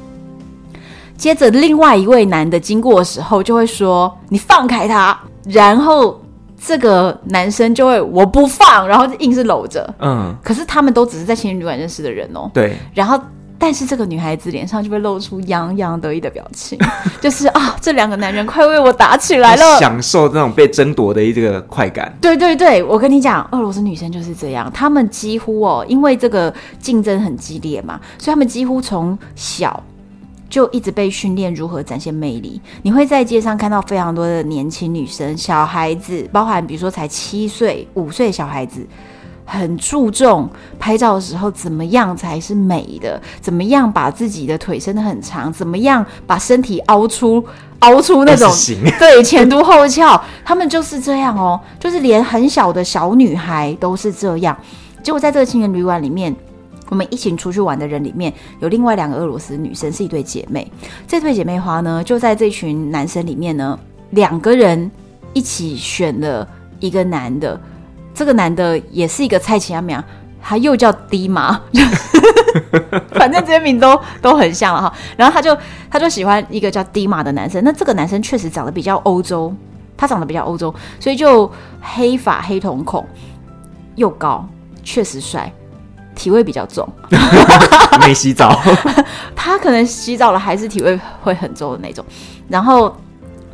[1.17, 6.19] 接着，另外一位男的经过的时候，就会说：“你放开他。”然后
[6.65, 9.93] 这个男生就会：“我不放。”然后硬是搂着。
[9.99, 10.33] 嗯。
[10.45, 12.49] 可是他们都只是在青年旅馆认识的人哦。
[12.55, 12.77] 对。
[12.95, 13.21] 然后，
[13.59, 16.79] 但是这个女孩子脸上就会露出洋洋得意的表情，
[17.21, 22.17] 就是啊，这两个男人快为我打起来了，享受这种被争夺的一个快感。
[22.21, 29.83] 对对对，我跟你讲，俄罗斯女生就是这样，她们几乎哦，因为这个竞争很激烈嘛，所以她们几乎从小。
[30.51, 32.59] 就一直被训练如何展现魅力。
[32.81, 38.81] 你会在街上看到非常多的年轻女生、小孩子，包含比如说才七岁、五岁小孩子，
[39.51, 47.43] 很注重拍照的时候怎么样才是美的，怎么样把自己的腿伸得很长，怎么样把身体凹出
[47.81, 48.53] 凹出那种
[49.01, 54.55] 对前凸后翘，他们就是这样哦，就是连很小的小女孩都是这样。
[55.03, 56.37] 结果在这个青年旅馆里面。
[56.91, 60.67] 我们一起出去玩的人里面有另外两个俄罗斯女生，是一对姐妹。
[61.07, 63.79] 这对姐妹花呢，就在这群男生里面呢，
[64.13, 64.91] 两个人
[65.35, 66.49] 一起选了
[66.81, 67.61] 一个男的。
[68.19, 70.03] 这个男的也是一个蔡奇阿苗，
[70.43, 71.57] 他又叫迪玛，
[73.13, 74.93] 反正这些名都都很像了哈。
[75.17, 75.57] 然后他就
[75.89, 77.63] 他就喜欢一个叫低马的男生。
[77.63, 79.55] 那这个男生确实长得比较欧洲，
[79.97, 81.49] 他长得比较欧洲，所以就
[81.81, 83.07] 黑发黑瞳孔，
[83.95, 84.45] 又高，
[84.83, 85.53] 确实帅。
[86.17, 86.85] 体味比较重，
[88.03, 88.61] 没洗澡，
[89.37, 92.05] 他可能洗澡了还是体味会很重的那种。
[92.49, 92.93] 然后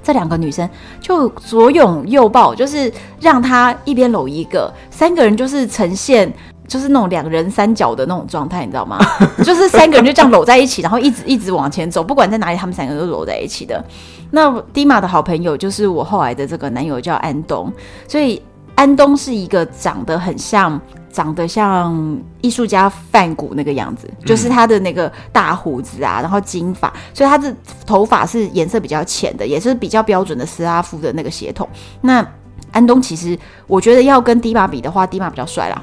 [0.04, 0.68] 这两个女生
[1.00, 6.32] 就左拥右抱，就是让他一边搂一个，三个人就是呈现
[6.68, 8.98] 就是那种两人三角的那种状态，你知道吗？
[9.42, 13.82] 就是三个人就这样搂在一起，然后一直一直往前走，不管在哪里，他们三个都搂在一起的。
[14.30, 17.72] 那迪玛的好朋友就是我后来的这个男友叫安东，
[18.06, 18.42] 所以
[18.74, 20.78] 安东是一个长得很像。
[21.14, 27.54] 长得像艺术家范谷那个样子，就是他的那个大胡子啊，然后金发，所以他的
[27.86, 31.68] 头发是颜色比较浅的，也是比较标准的斯拉夫的那个血统。
[32.00, 32.26] 那
[32.72, 33.38] 安东其实
[33.68, 35.80] 我觉得要跟迪玛比的话，迪玛比较帅啦。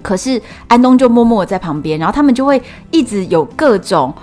[0.00, 4.14] 可是安东就默默的在旁边，然后他们就会一直有各种。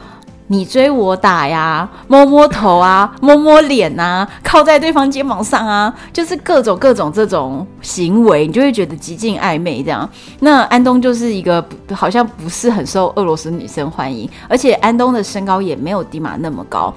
[0.48, 10.08] 你追我打呀，摸摸头啊，摸摸脸啊，靠在对方肩膀上啊，就是各种各种这种行为，你就会觉得极尽暧昧这样。
[10.42, 16.94] 那安东就是一个好像不是很受俄罗斯女生欢迎，而且安东的身高也没有迪玛那么高。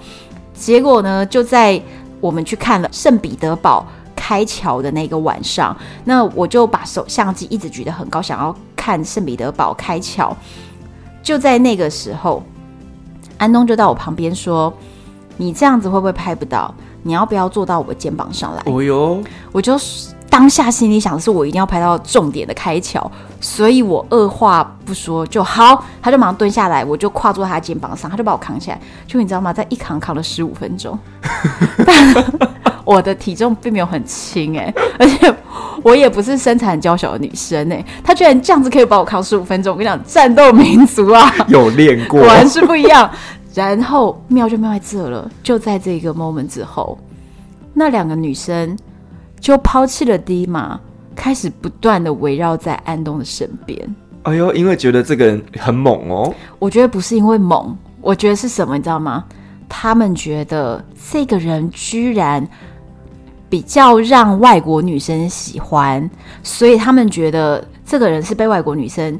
[0.53, 1.81] 结果呢，就在
[2.21, 3.87] 我们去看了圣彼得堡
[4.17, 5.75] 开桥的那个晚上，
[6.05, 10.37] 那我就把手相机一直举得很高，想要看圣彼得堡开桥。
[11.23, 12.43] 就在那个时候。
[13.39, 14.73] 安东就到我旁边说
[15.37, 16.75] ：“你这样子会不会拍不到？
[17.03, 19.23] 你要不要坐到我肩膀上来？”哦哟，
[19.53, 19.77] 我就
[20.37, 23.11] 当下心里想的是，我一定要拍到重点的开桥，
[23.41, 28.79] 所以我二话不说就好，他就马上蹲下来，我就跨坐他肩膀上，他就把我扛起来。
[29.07, 29.51] 就你知道吗？
[29.51, 30.99] 在一扛扛了十五分钟，
[31.87, 32.15] 但
[32.85, 35.35] 我的体重并没有很轻哎，而且
[35.83, 39.73] 我也不是身材很娇小的女生哎，他居然这样子可以把我扛十五分钟。
[39.73, 43.11] 我跟你讲，战斗民族啊， 有练过，果然是不一样。
[43.55, 46.99] 然后妙就妙在这了，就在这个 moment 之后，
[47.73, 48.77] 那两个女生
[49.47, 50.77] 就抛弃了迪玛，
[51.15, 53.79] 开始不断的围绕在安东的身边。
[54.25, 56.35] 哎呦，因为觉得这个人很猛哦。
[56.59, 59.25] 我觉得不是因为猛，我觉得是什么，你知道吗？
[59.69, 62.45] 他们觉得这个人居然
[63.49, 66.11] 比较让外国女生喜欢，
[66.43, 69.17] 所以他们觉得这个人是被外国女生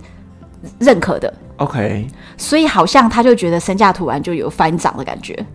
[0.81, 1.33] 认可的。
[1.59, 2.05] OK，
[2.37, 5.47] 所以好像他就觉得身价突然就有翻涨的感觉，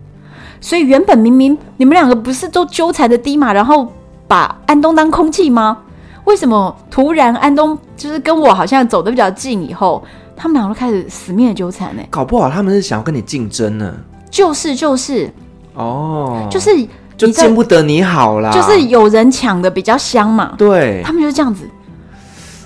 [0.62, 3.92] 所以原本明明你们两个不是都纠缠着迪玛，然后
[4.32, 5.76] 把安东当空气吗？
[6.24, 10.02] 为什么突然安东就是跟我好像走得比较近以后，
[10.34, 12.02] 他们两个都开始死命的纠缠呢？
[12.08, 13.94] 搞不好他们是想要跟你竞争呢？
[14.30, 15.30] 就是就是
[15.74, 16.70] 哦，就是
[17.14, 21.68] 就见不得你好啦，就是有人抢的比较香嘛，对，他们就是这样子。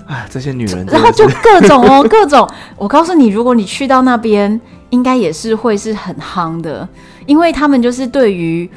[0.06, 2.48] 哎，这些女人，然后就各种哦， 各种。
[2.76, 4.60] 我告诉你，如果你去到那边，
[4.90, 6.88] 应该也是会是很夯的，
[7.26, 8.70] 因为他们就是对于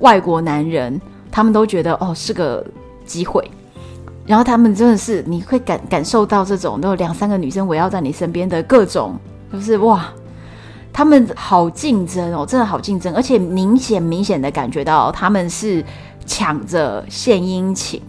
[0.00, 1.00] 外国男人，
[1.30, 2.64] 他们都觉得哦是个
[3.04, 3.48] 机会，
[4.26, 9.16] 然后他们真的是你会感感受到这种都有两三个女生围绕在你身边的各种，
[9.52, 10.06] 就是哇，
[10.92, 15.84] 他们好竞争哦，真的好竞争，而且明显明显的感觉到他们是
[16.26, 18.00] 抢着献殷勤。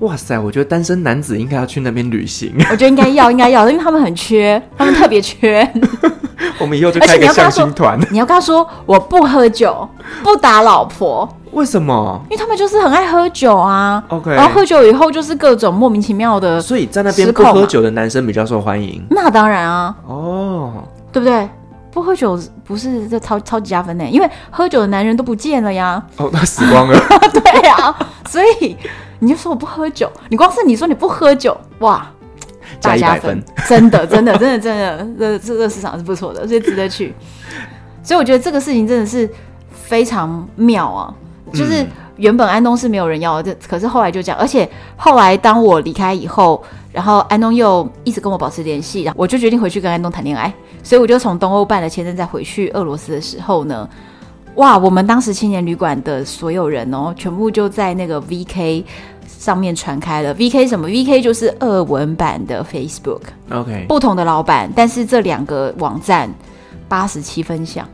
[0.00, 0.38] 哇塞！
[0.38, 2.52] 我觉得单身男子应该要去那边旅行。
[2.70, 5.66] 我觉得应该要，应该要，因为他们很缺，他们特别缺。
[6.60, 7.98] 我们以后就开个相亲团。
[8.10, 9.88] 你要跟他说，我不喝酒，
[10.22, 11.26] 不打老婆。
[11.56, 12.20] 为什么？
[12.24, 14.02] 因为他们就是很爱喝酒啊。
[14.08, 14.30] OK。
[14.30, 16.60] 然后喝酒以后就是各种莫名其妙的。
[16.60, 19.04] 所以在那边不喝酒的男生比较受欢迎。
[19.10, 19.96] 那当然啊。
[20.06, 20.72] 哦。
[21.12, 21.48] 对不对？
[21.90, 24.04] 不喝酒不是这超超级加分呢？
[24.04, 26.02] 因为喝酒的男人都不见了呀。
[26.18, 26.98] 哦，他死光了。
[27.32, 27.96] 对啊，
[28.28, 28.76] 所以。
[29.18, 32.06] 你就说我不喝酒，你光是你说你不喝酒，哇，
[32.82, 34.76] 大加分，真的，真的，真的，真
[35.16, 37.14] 的，这这个市场是不错的，所以值得去。
[38.02, 39.26] 所以我觉得这个事情真的是
[39.70, 41.14] 非常妙啊！
[41.52, 41.86] 就是
[42.16, 50.52] 原本安东是没有人要的，这可是后来就这样，而且后来当我离开以后，然后安东又一直跟我保持联系，然后我就决定回去跟安东谈恋爱。
[50.82, 53.88] 所以我就从东欧办了签证，再回去俄罗斯的时候呢。
[54.56, 54.78] 哇！
[54.78, 58.82] 我们当时青年旅馆的所有人哦，全部就在那个 VK
[59.26, 60.34] 上面传开了。
[60.34, 63.20] VK 什么？VK 就是俄文版的 Facebook。
[63.50, 66.32] OK，不同的老板，但是这两个网站
[66.88, 67.86] 八十七分像，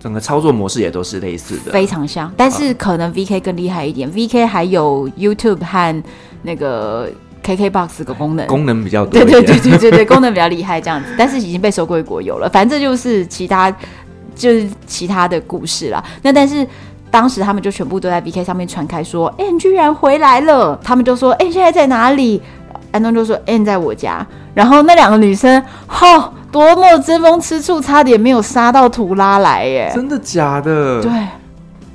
[0.00, 2.32] 整个操作模式也都是类似的，非常像。
[2.36, 6.02] 但是可能 VK 更厉害一点，啊，VK 还有 YouTube 和
[6.42, 7.10] 那个
[7.42, 9.12] KKBOX 的功能，功能比较多。
[9.12, 11.08] 对对对对对对，功能比较厉害这样子。
[11.16, 13.74] 但是已经被收归国有了，反正就是其他
[14.34, 16.04] 就是其他的故事了。
[16.22, 16.66] 那但是。
[17.08, 22.42] 当时他们就全部都在 VK 上面传开，说：“哎、欸，你居然回来了！”他们就说：“哎、欸，现在在哪里？”
[22.96, 29.92] 安东就说：“哎、欸，你在我家。”然后那两个女生，哈，多么争风吃醋，差点没有杀到图拉来耶！
[29.94, 31.02] 真的假的？
[31.02, 31.10] 对，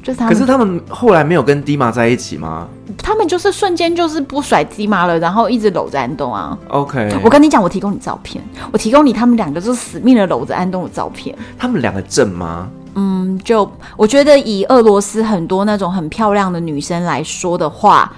[0.03, 0.33] 就是他们。
[0.33, 2.67] 可是他们后来没有跟迪玛在一起吗？
[3.01, 6.55] 他们就是瞬间就是不甩迪玛了，然后一直搂着安东啊。
[6.67, 11.35] OK，我跟你讲，我提供你照片，我提供你他们两个就死命的搂着安东的照片。
[11.57, 12.67] 他们两个正吗？
[12.93, 18.11] 嗯，就我觉得以俄罗斯很多那种很漂亮的女生来说的话，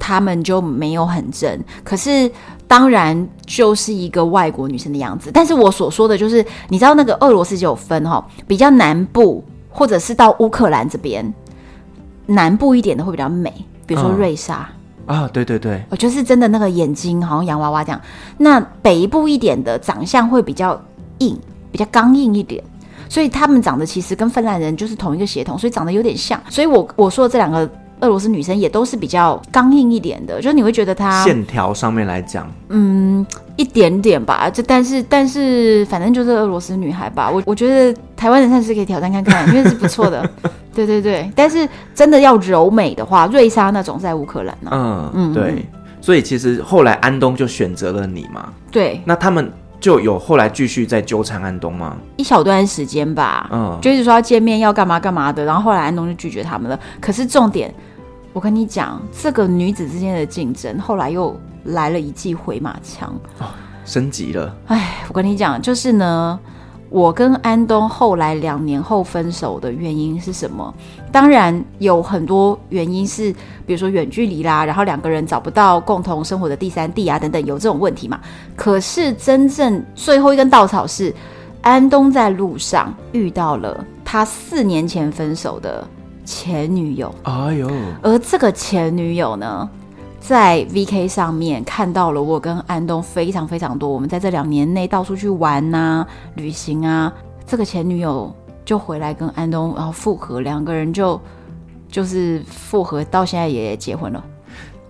[0.00, 1.62] 她们就没有很正。
[1.84, 2.28] 可是
[2.66, 5.30] 当然就是一个外国女生的样子。
[5.32, 11.32] 但是我所说的就是，你知道那个俄罗斯就有分哈，比较南部或者是到乌克兰这边
[12.26, 13.52] 南部一点的会比较美，
[13.86, 14.68] 比如说瑞莎
[15.06, 18.00] 啊，对对对，我就是真的那个眼睛好像洋娃娃这样。
[18.38, 20.80] 那北部一点的长相会比较
[21.18, 21.38] 硬，
[21.70, 22.62] 比较刚硬一点。
[23.08, 26.40] 所以他们长得其实跟芬兰人就是同一个血统，所以长得有点像。
[26.48, 27.68] 所以我我说的这两个
[28.00, 33.24] 俄罗斯女生也都是比较刚硬一点的，就是你会觉得她线条上面来讲，嗯，
[33.56, 34.48] 一点点吧。
[34.50, 37.30] 就但是但是反正就是俄罗斯女孩吧。
[37.30, 40.28] 我我觉得台湾人还是可以挑战看看，因为是不错的。
[40.74, 45.10] 对对对，但是真的要柔美的话，瑞莎那种在乌克兰呢、啊。
[45.14, 45.66] 嗯嗯，对。
[46.00, 48.48] 所以其实后来安东就选择了你嘛。
[48.70, 49.00] 对。
[49.04, 49.52] 那他们。
[49.80, 51.96] 就有后来继续在纠缠安东吗？
[52.18, 56.78] 一小段时间吧，嗯，就一直说要见面，要干嘛干嘛的，然后后来安东就拒绝他们了。
[57.00, 57.74] 可是重点，
[58.32, 63.46] 我跟你讲，这个女子之间的竞争，后来又来了一记回马枪，哦，
[63.84, 64.54] 升级了。
[64.66, 66.38] 哎，我跟你讲，就是呢。
[66.92, 70.74] 我跟安东后来两年后分手的原因是什么？
[71.12, 73.32] 当然有很多原因是，
[73.64, 78.18] 比如说远距离啦，然后两个人找不到共同生活的第三地啊，等等，有这种问题嘛。
[78.56, 81.14] 可是真正最后一根稻草是，
[81.62, 85.86] 安东在路上遇到了他四年前分手的
[86.24, 87.14] 前女友。
[87.22, 87.70] 哎呦，
[88.02, 89.68] 而这个前女友呢？
[90.20, 97.10] 在 VK 上面看到了我跟安东非常非常多，我们在这两年内到处去玩呐、啊、旅行啊。
[97.46, 98.30] 这个前女友
[98.62, 101.18] 就回来跟安东然后复合，两个人就
[101.88, 104.22] 就是复合，到现在也结婚了。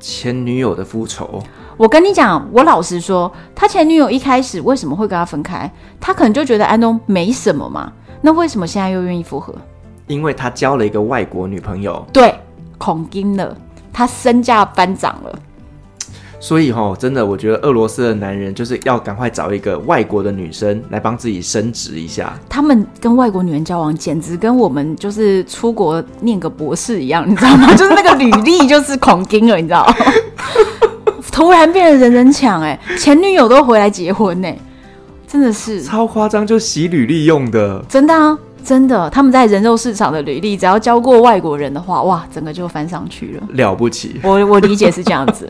[0.00, 1.40] 前女友的复仇，
[1.76, 5.70] 我跟你讲，我老实说，他前女友一开始为什么会跟他分开？
[6.00, 7.92] 他可能就觉得安东没什么嘛。
[8.20, 9.54] 那为什么现在又愿意复合？
[10.10, 12.04] 因为他交了一个外国女朋友。
[12.12, 12.34] 对，
[12.78, 13.56] 恐惊了。
[13.92, 15.38] 他身价翻涨了，
[16.38, 22.32] 所以哦，真的，我觉得俄罗斯的男人就是要赶快找一个外国的女生来帮自己升职一下。
[22.48, 27.72] 他们跟外国女人交往，简直跟我们就是出国念个博士一样，你知道吗？
[27.74, 29.94] 就是那个履历就是恐惊了，你知道吗？
[31.32, 34.56] 突然变得人人抢，哎，前女友都回来结婚，哎，
[35.26, 38.38] 真的是超夸张，就洗履历用的，真的啊。
[38.64, 44.20] 真的，他们在人肉市场的履历，只要教过外国人的话，哇，整个就翻上去了，了不起。
[44.22, 45.48] 我我理解是这样子，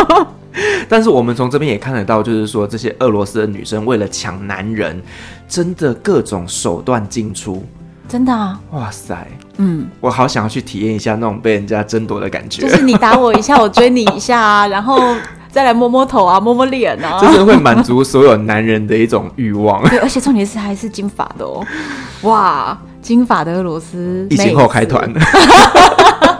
[0.88, 5.00] 但是我们从这边也看得到，就是说这些俄罗斯的女生为了抢男人，
[5.48, 7.64] 真的各种手段进出，
[8.08, 9.26] 真的啊，哇塞，
[9.58, 15.14] 嗯，我好想要去体验一下那种被人家争夺的感觉，就是你打我一下，我追你一下啊，然后。
[15.56, 19.82] 再来摸摸头啊，摸摸脸啊，就是会满足所有男人的一种欲望。
[19.88, 21.64] 对，而且重点是还是金发的哦，
[22.28, 25.10] 哇，金发的俄罗斯，疫情后开团。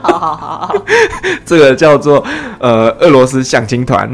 [0.03, 0.75] 好好好好，
[1.47, 2.23] 这个叫做
[2.59, 4.07] 呃俄罗斯相亲团。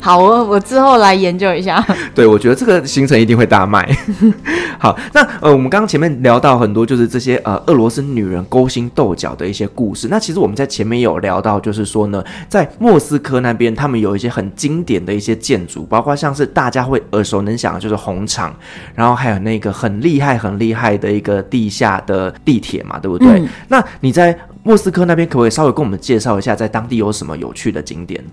[0.00, 1.84] 好，我我之后来研究一下。
[2.14, 3.86] 对，我觉得这个行程一定会大卖。
[4.80, 10.08] 好，那呃，我们刚刚前面聊到很多，就是这些呃俄罗斯女人勾心斗角的一些故事。
[10.10, 18.54] 那其实我们在前面有聊到，就是说呢，在莫斯科那边，他们有一些很经典的一些建筑，包括像是大家会耳熟能详的就是红场，
[18.94, 23.28] 然后还有那个很厉害很厉害的一个地下的地铁嘛，对不对？
[23.38, 23.48] 嗯。
[23.68, 28.24] 那你在莫斯科那边，可不可以稍微跟我们介绍一下，在当地有什么有趣的景点？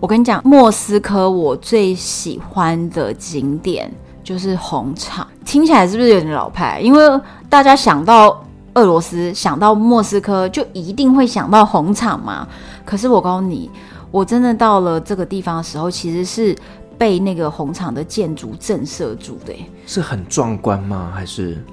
[0.00, 3.90] 我跟你讲，莫斯科我最喜欢的景点
[4.22, 5.26] 就是红场。
[5.44, 6.80] 听起来是不是有点老派？
[6.80, 12.46] 因为大家想到俄罗斯，想到莫斯科，就一定会想到红场嘛。
[12.84, 13.70] 可是我告诉你，
[14.10, 16.56] 我真的到了这个地方的时候，其实是
[16.98, 19.54] 被那个红场的建筑震慑住的。
[19.86, 21.10] 是很壮观吗？
[21.14, 21.64] 还是？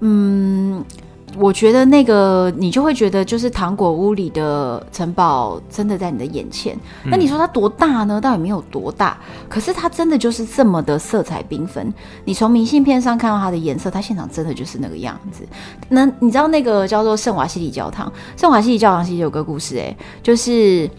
[0.00, 0.84] 嗯。
[1.38, 6.76] 我觉得那个你就会觉得，就是糖果屋里的城堡真的在你的眼前。
[7.04, 8.20] 嗯、那你说它多大呢？
[8.20, 9.18] 倒也没有多大，
[9.48, 11.92] 可是它真的就是这么的色彩缤纷。
[12.24, 15.42] 你从明信片上看到它的颜色，它现场真的就是那个样子。
[15.88, 18.12] 那你知道那个叫做圣瓦西里教堂？
[18.36, 20.90] 圣瓦西里教堂其实有个故事、欸，哎，就是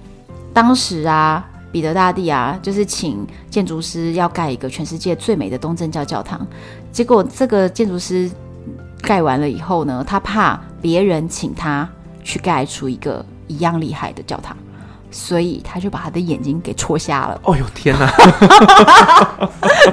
[0.51, 6.45] 当时啊，彼得大帝啊，就是请建筑师要盖一个全世界最美的东正教教堂，
[6.91, 8.31] 结果这个建筑师。
[9.03, 11.87] 盖完了以后呢，他怕别人请他
[12.23, 14.55] 去盖出一个一样厉害的教堂，
[15.11, 17.39] 所以他就把他的眼睛给戳瞎了。
[17.43, 18.11] 哦呦天哪！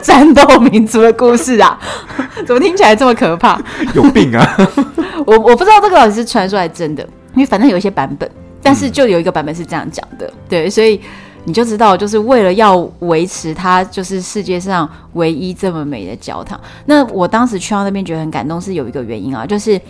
[0.00, 1.78] 战斗民族的故事啊，
[2.46, 3.60] 怎么听起来这么可怕？
[3.94, 4.56] 有病啊！
[5.26, 7.02] 我我不知道这个到底是传说还是真的，
[7.34, 8.30] 因为反正有一些版本，
[8.62, 11.00] 但是就有一个版本是这样讲的，嗯、对，所以。
[11.44, 16.60] 你就知道，就是为了要维持它，就是世界上唯一这么美的教堂。
[16.84, 19.80] 那我当时去到那边觉得很感动，是有一个原因啊，就是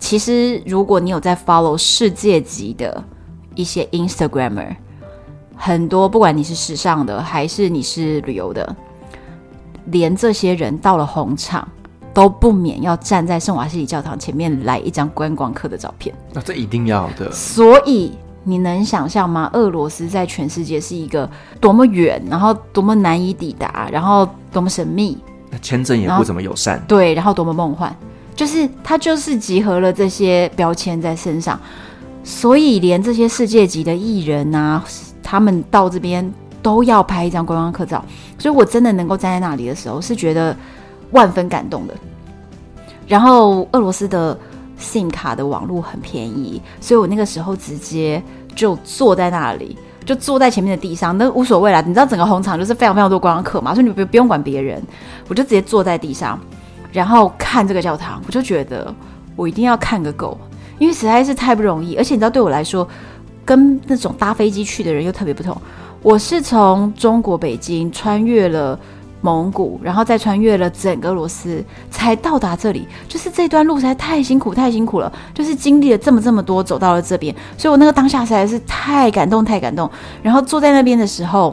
[0.00, 3.02] 其实如果你有在 follow 世界级的
[3.54, 4.74] 一些 Instagrammer，
[5.54, 8.76] 很多不管你是时尚的还是你是旅游的，
[9.86, 11.66] 连这些人到了红场
[12.12, 16.12] 都不免要站在圣瓦西里教堂前面来一张观光客的照片。
[16.32, 17.30] 那这一定要的。
[17.30, 18.12] 所以。
[18.48, 19.50] 你能想象吗？
[19.54, 21.28] 俄罗斯在全世界是一个
[21.60, 25.18] 多么远，然后多么难以抵达，然后多么神秘，
[25.50, 26.80] 那签证也不怎么友善。
[26.86, 27.92] 对，然后多么梦幻，
[28.36, 31.58] 就是它就是集合了这些标签在身上，
[32.22, 34.80] 所以连这些世界级的艺人啊，
[35.24, 36.32] 他们到这边
[36.62, 38.04] 都要拍一张观光客照。
[38.38, 40.56] 所以我真的能够站在那里的时候，是觉得
[41.10, 41.94] 万分感动的。
[43.08, 44.38] 然后俄罗斯的。
[44.78, 48.22] SIM 卡的网络很便宜，所以我那个时候直接
[48.54, 51.80] 就坐在那里，就坐在前面的地上，那无所谓啦。
[51.80, 54.82] 你知道整个红场就是非常非常多观光客嘛，所以你不不用管别人，
[55.28, 56.38] 我就直接坐在地上，
[56.92, 58.94] 然后看这个教堂，我就觉得
[59.34, 60.38] 我一定要看个够，
[60.78, 61.96] 因为实在是太不容易。
[61.96, 62.86] 而且你知道，对我来说，
[63.44, 65.56] 跟那种搭飞机去的人又特别不同。
[66.02, 68.78] 我是从中国北京穿越了。
[69.26, 72.86] 蒙古，然后再穿越了整个俄罗斯，才到达这里。
[73.08, 75.12] 就是这段路实在太辛苦，太辛苦了。
[75.34, 79.90] 就是经历了这么这么多，走到了这边，所以我那个当下实在是太感动，太感动。
[80.22, 81.52] 然后坐在那边的时候，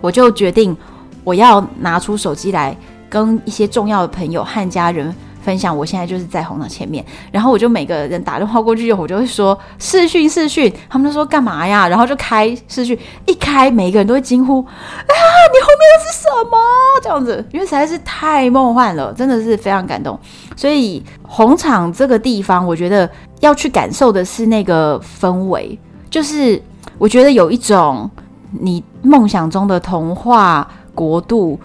[0.00, 0.76] 我就决定
[1.24, 2.76] 我要拿出手机来
[3.08, 5.12] 跟一些重要的朋友和家人。
[5.46, 11.86] 分享，我现在就是在红场前面，然后我就每个人打电话过去，我就会说视讯视讯，他们就说干嘛呀？
[11.86, 16.58] 然后就开视讯，一开，每个人都会惊呼：“啊，你后面的是什么？”
[17.00, 20.18] 这样子，因为实在是太梦幻了，真的是非常感动。
[20.56, 25.78] 所以红场这个地方，我觉得要去感受的是那个氛围，
[26.10, 26.60] 就是
[26.98, 28.10] 我觉得有一种
[28.50, 31.56] 你梦想中的童话国度，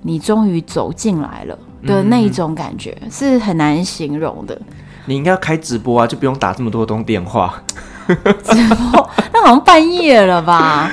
[0.00, 1.58] 你终于走进来了。
[1.86, 4.60] 的那一种感觉是很难形容的。
[5.06, 7.62] 你应该要开直播啊，就不用打这么多通电话。
[8.06, 10.90] 直播那好像半夜了吧？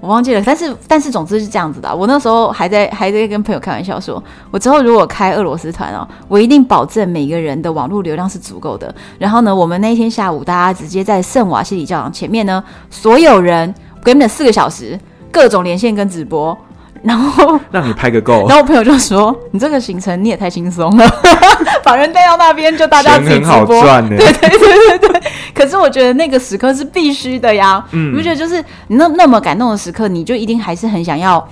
[0.00, 0.42] 我忘记了。
[0.44, 1.94] 但是但是总之是这样子的。
[1.94, 8.92] 我那时候还在还在跟朋友开玩笑说，我之后如果开俄罗斯团哦，我一定保证每个人的网络流量是足够的。
[9.18, 13.72] 然后呢，我们那天下午大家直接在圣瓦西里教堂前面呢，所有人
[14.02, 14.98] 给你们四个小时
[15.30, 16.56] 各种连线跟直播。
[17.02, 21.04] 然后让你拍个够，然后我朋友就说：“你这个行程你也太轻松了，
[21.82, 25.22] 把人带到那边就大家自己直播，很好赚呢。”对对对对对。
[25.52, 31.46] 可是我觉得那个时刻是必须的呀，嗯，你不觉得就是你那那么感动的时刻，你就一定还是很想要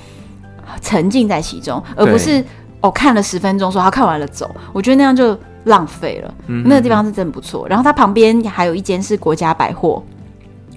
[0.81, 2.45] 沉浸在其中，而不是
[2.81, 6.35] 哦看了十分钟说他看完了走，我觉得那样就浪费了。
[6.47, 10.03] 嗯，那个地方是真不错，然后它旁边还有一间是国家百货。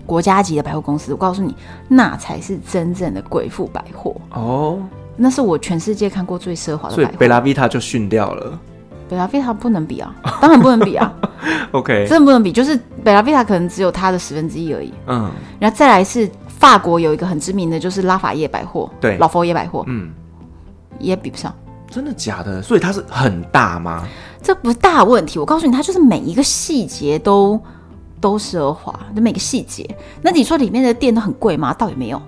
[0.06, 1.56] 国家级的百货公司，我告诉你，
[1.88, 4.80] 那才是真正的贵妇百货哦。
[5.16, 7.04] 那是我全世界看过最奢华的百货。
[7.04, 8.60] 所以贝拉维塔就逊掉了。
[9.08, 11.14] 贝拉维塔不能比啊，当然不能比啊。
[11.72, 14.94] OK，真的不能比，就是贝拉维塔可能只有它的十分之一而已。
[15.08, 15.30] 嗯，
[15.60, 20.12] 然后再来是法国有一个很知名的就是拉法叶百货，对，老佛爷百货，嗯，
[21.00, 21.54] 也比不上。
[21.90, 22.62] 真的假的？
[22.62, 24.04] 所以它是很大吗？
[24.42, 27.62] 这不是大问题，我告诉你，它就是每一个细节都。
[28.24, 29.86] 都奢华的每个细节，
[30.22, 31.74] 那你说里面的店都很贵吗？
[31.74, 32.22] 倒也没有，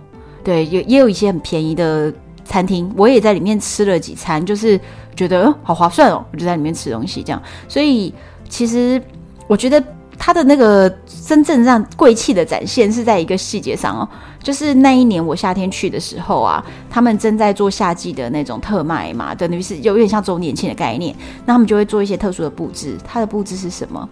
[0.43, 4.77] 对，也也有一些很便宜的餐厅，我也在里面吃了几餐，就是
[5.15, 7.41] 觉得好划算哦，我就在里面吃东西这样。
[7.69, 8.13] 所以
[8.49, 9.01] 其实
[9.47, 9.81] 我觉得
[10.19, 10.93] 它的那个
[11.25, 14.09] 真正让贵气的展现是在一个细节上哦，
[14.43, 21.15] 就是那一年我夏天去的时候啊，他们正在做夏季的那种特卖嘛，等于是有点像周年庆的概念，
[21.45, 24.09] 那他们就会做一些特殊的布置，它的布置是什么？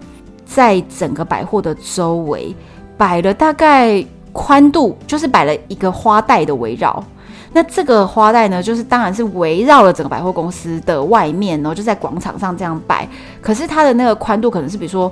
[0.54, 2.56] 在整个百货的周围
[2.95, 7.04] 摆了大概宽度，就是摆了一个花带的围绕。
[7.51, 13.08] 那这个花带呢，就是当然是围绕了整个百货公司的外面，然后就在广场上这样摆。
[13.41, 15.12] 可是它的那个宽度可能是比如说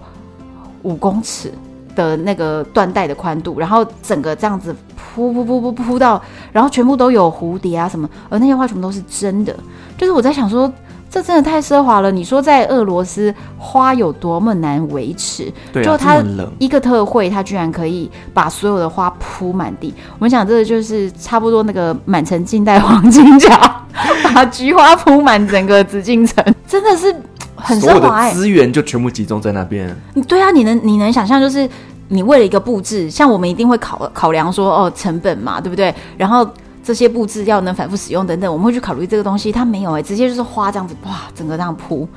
[0.83, 1.51] 五公尺
[1.95, 6.21] 的那个缎带的宽度，然后整个这样子铺铺铺铺铺到，
[6.51, 9.55] 然后全部都有蝴蝶啊什么，而那些花全部都是真的。
[9.97, 10.71] 就是我在想说。
[11.11, 12.09] 这真的太奢华了！
[12.09, 15.51] 你说在俄罗斯花有多么难维持？
[15.73, 16.23] 对啊，就它
[16.57, 19.93] 一个特惠，它居然可以把所有的花铺满地。
[20.13, 23.85] 我们想这个就是差不多那个满城尽带黄金甲，
[24.33, 27.13] 把菊花铺满整个紫禁城，真的是
[27.55, 28.29] 很奢华欸。
[28.29, 29.93] 所有的资源就全部集中在那边。
[30.29, 31.69] 对啊，你能你能想象，就是
[32.07, 35.93] 你为了一个布置，像我们一定会考考量说哦成本嘛，对不对？
[36.17, 36.49] 然后。
[36.83, 39.51] 这些布置要能反复使用等等，我们会去考虑这个东西。
[39.51, 42.07] 它没有哎、欸，直接就是花这样子，哇，整个这样铺。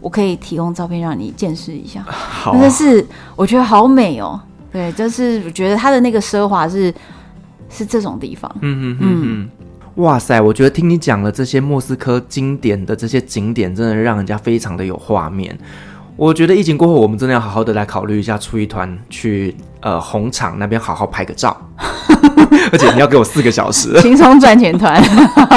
[0.00, 2.02] 我可以提供照片让你见识一下。
[2.08, 3.06] 好、啊，真的是
[3.36, 4.40] 我觉得好美哦。
[4.72, 6.94] 对，就是我觉得它的那个奢华是
[7.68, 8.50] 是这种地方。
[8.60, 9.50] 嗯嗯嗯嗯。
[9.96, 15.58] 哇塞，我觉得听你讲了这些莫斯科经典的这些景点，真的让人家非常的有画面。
[16.20, 21.56] 我觉得疫情过后，我们真的要好好的来考虑一下，出一团去呃红场那边好好拍个照。
[22.70, 25.02] 而且你要给我四个小时，轻松赚钱团，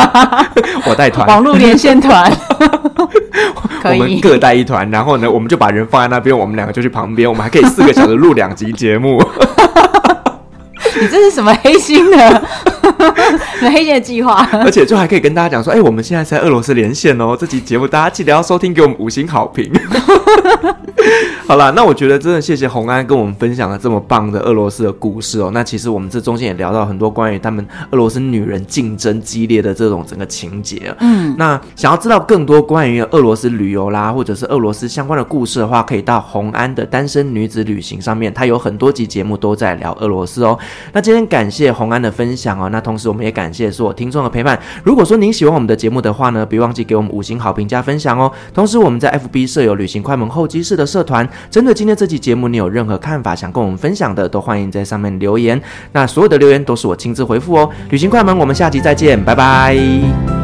[0.88, 2.32] 我带团，网络连线团，
[3.84, 9.22] 可以，我们各带一团，然后呢，我们就把人放在那边，我们两个就去旁边，我们还可以四个小时录两集节目。
[11.02, 12.42] 你这是什么黑心的？
[13.60, 14.48] 什么黑心的计划？
[14.64, 19.72] 而且就还可以跟大家讲说，哎、欸，我们现在在俄罗斯连线哦，这集节目大家记得要收听，给我们五星好评。
[21.46, 25.52] 好啦，那我觉得真的谢谢红安跟我们分享了这么棒的俄罗斯的故事哦。
[25.54, 30.96] 那其实我们这中间也聊到很多关于他们俄罗斯女人竞争激烈的这种整个情节。
[31.00, 40.58] 嗯，那想要知道更多关于俄罗斯旅游啦，或者是俄罗斯相关的故事的话，可以到红安的单身女子旅行上面，他有很多集节目都在聊俄罗斯哦。
[40.94, 44.60] 那今天感谢红安的分享哦，那同时我们也感谢所有听众的陪伴。
[44.84, 48.32] 如果说您喜欢我们的节目的话呢，别忘记给我们五星好评加分享哦。
[48.54, 55.62] 同时我们在 FB 设有旅行快门候机室的社团，针对今天这期节目，你有任何看法想跟我们分享的，都欢迎在上面留言。
[55.94, 57.70] 那所有的留言都是我亲自回复哦。
[57.90, 60.43] 旅行快门，我们下期再见，拜拜。